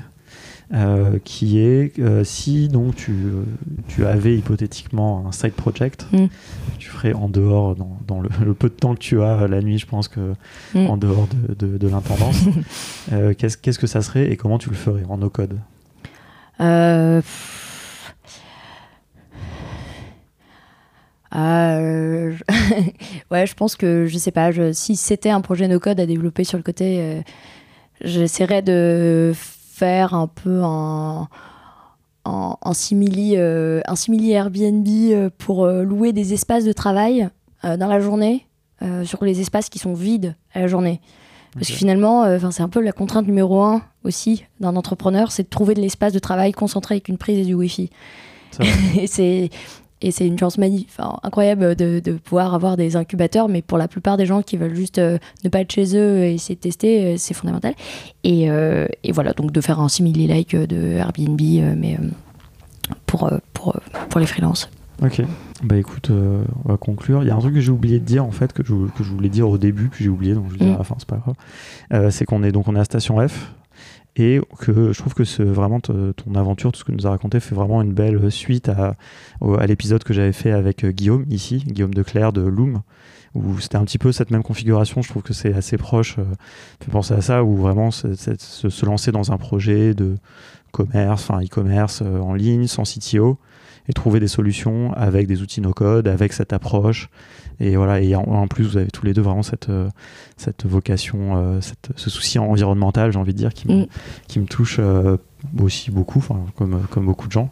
[0.74, 3.14] euh, qui est euh, si donc tu,
[3.90, 6.26] tu avais hypothétiquement un side project, Mm.
[6.80, 9.48] tu ferais en dehors, dans, dans le, le peu de temps que tu as euh,
[9.48, 10.34] la nuit, je pense que
[10.74, 10.88] Mm.
[10.88, 12.42] en dehors de, de- de l'intendance,
[13.12, 15.60] euh, qu'est-ce que ça serait et comment tu le ferais en no-code
[16.60, 17.22] Euh,
[21.36, 22.34] Euh,
[23.32, 24.52] ouais, je pense que je sais pas.
[24.52, 27.22] je- si c'était un projet no code à développer sur le côté, euh,
[28.02, 31.28] j'essaierais de faire un peu un
[32.24, 37.30] un, un simili euh, un simili Airbnb euh, pour louer des espaces de travail
[37.64, 38.48] dans la journée
[39.04, 41.00] sur les espaces qui sont vides à la journée.
[41.54, 45.44] Parce que finalement, euh, c'est un peu la contrainte numéro un aussi d'un entrepreneur, c'est
[45.44, 47.90] de trouver de l'espace de travail concentré avec une prise et du Wi-Fi.
[48.98, 49.50] Et c'est
[50.02, 53.78] et c'est une chance magnifique, enfin, incroyable de, de pouvoir avoir des incubateurs, mais pour
[53.78, 56.56] la plupart des gens qui veulent juste euh, ne pas être chez eux et essayer
[56.56, 57.74] de tester, euh, c'est fondamental.
[58.24, 61.40] Et, euh, et voilà, donc de faire un simili-like de Airbnb,
[61.78, 61.98] mais
[63.06, 63.80] pour, pour,
[64.10, 64.70] pour les freelances.
[65.04, 65.22] Ok.
[65.64, 67.24] Bah écoute, euh, on va conclure.
[67.24, 69.04] Il y a un truc que j'ai oublié de dire en fait que je, que
[69.04, 70.78] je voulais dire au début puis j'ai oublié donc je le dis à Mm.
[70.78, 71.36] la fin, c'est pas grave.
[71.94, 73.52] Euh, c'est qu'on est donc on est à Station F
[74.16, 77.56] et que je trouve que vraiment ton aventure, tout ce que nous a raconté, fait
[77.56, 78.96] vraiment une belle suite à,
[79.66, 82.82] l'épisode que j'avais fait avec euh, Guillaume ici, Guillaume Declerc de Loom,
[83.34, 85.02] où c'était un petit peu cette même configuration.
[85.02, 86.18] Je trouve que c'est assez proche.
[86.20, 86.26] Euh,
[86.84, 90.18] fait penser à ça où vraiment se lancer dans un projet de
[90.72, 93.38] commerce, enfin e-commerce euh, en ligne, sans CTO
[93.92, 97.10] et trouver des solutions avec des outils no-code, avec cette approche.
[97.60, 99.90] Et voilà, et en, en plus, vous avez tous les deux vraiment cette, euh,
[100.38, 103.88] cette vocation, euh, cette- ce souci environnemental, j'ai envie de dire, qui me, Mm.
[104.28, 105.18] qui me touche euh,
[105.62, 106.24] aussi beaucoup,
[106.56, 107.52] comme, comme beaucoup de gens.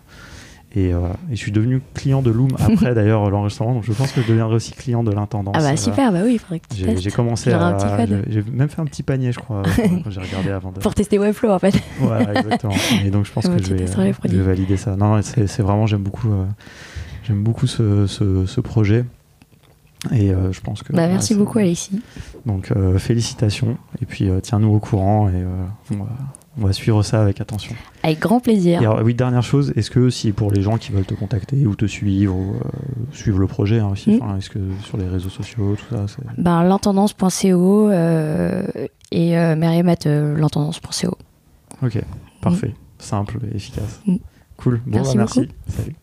[0.76, 1.00] Et, euh,
[1.32, 4.28] et, je suis devenu client de Loom après d'ailleurs l'enregistrement, donc je pense que je
[4.28, 5.56] deviendrai aussi client de l'intendance.
[5.58, 8.06] Ah bah super, bah oui, il faudrait que tu J'ai commencé à.
[8.28, 9.64] J'ai même fait un petit panier, je crois,
[10.04, 10.72] quand j'ai regardé avant.
[10.72, 10.80] De...
[10.80, 11.74] Pour tester Webflow en fait.
[12.00, 12.76] voilà, exactement.
[13.06, 14.96] Et donc je pense que je vais, je vais, valider ça.
[14.96, 16.46] Non, non c'est vraiment, j'aime beaucoup, euh,
[17.24, 19.06] j'aime beaucoup ce, ce, ce, projet.
[20.12, 20.94] Et euh, je pense que.
[20.94, 22.00] Bah, merci beaucoup, Alexis.
[22.46, 23.76] Donc euh, félicitations.
[24.04, 25.44] Et puis tiens-nous au courant et
[25.92, 26.12] on va,
[26.58, 27.76] on va suivre ça avec attention.
[28.04, 28.82] Avec grand plaisir.
[28.82, 31.66] Et alors, oui, dernière chose, est-ce que si pour les gens qui veulent te contacter
[31.66, 32.70] ou te suivre, ou, euh,
[33.12, 34.38] suivre le projet hein, aussi, mm.
[34.38, 36.06] est-ce que sur les réseaux sociaux, tout ça
[36.38, 38.64] ben, L'intendance.co euh,
[39.12, 41.18] et euh, euh l'intendance.co.
[41.82, 42.02] Ok,
[42.42, 42.74] parfait.
[42.98, 44.02] Simple et efficace.
[44.06, 44.16] Mm.
[44.58, 44.82] Cool.
[44.86, 45.18] Bah, merci.
[45.18, 45.48] Merci.
[45.68, 45.96] Salut.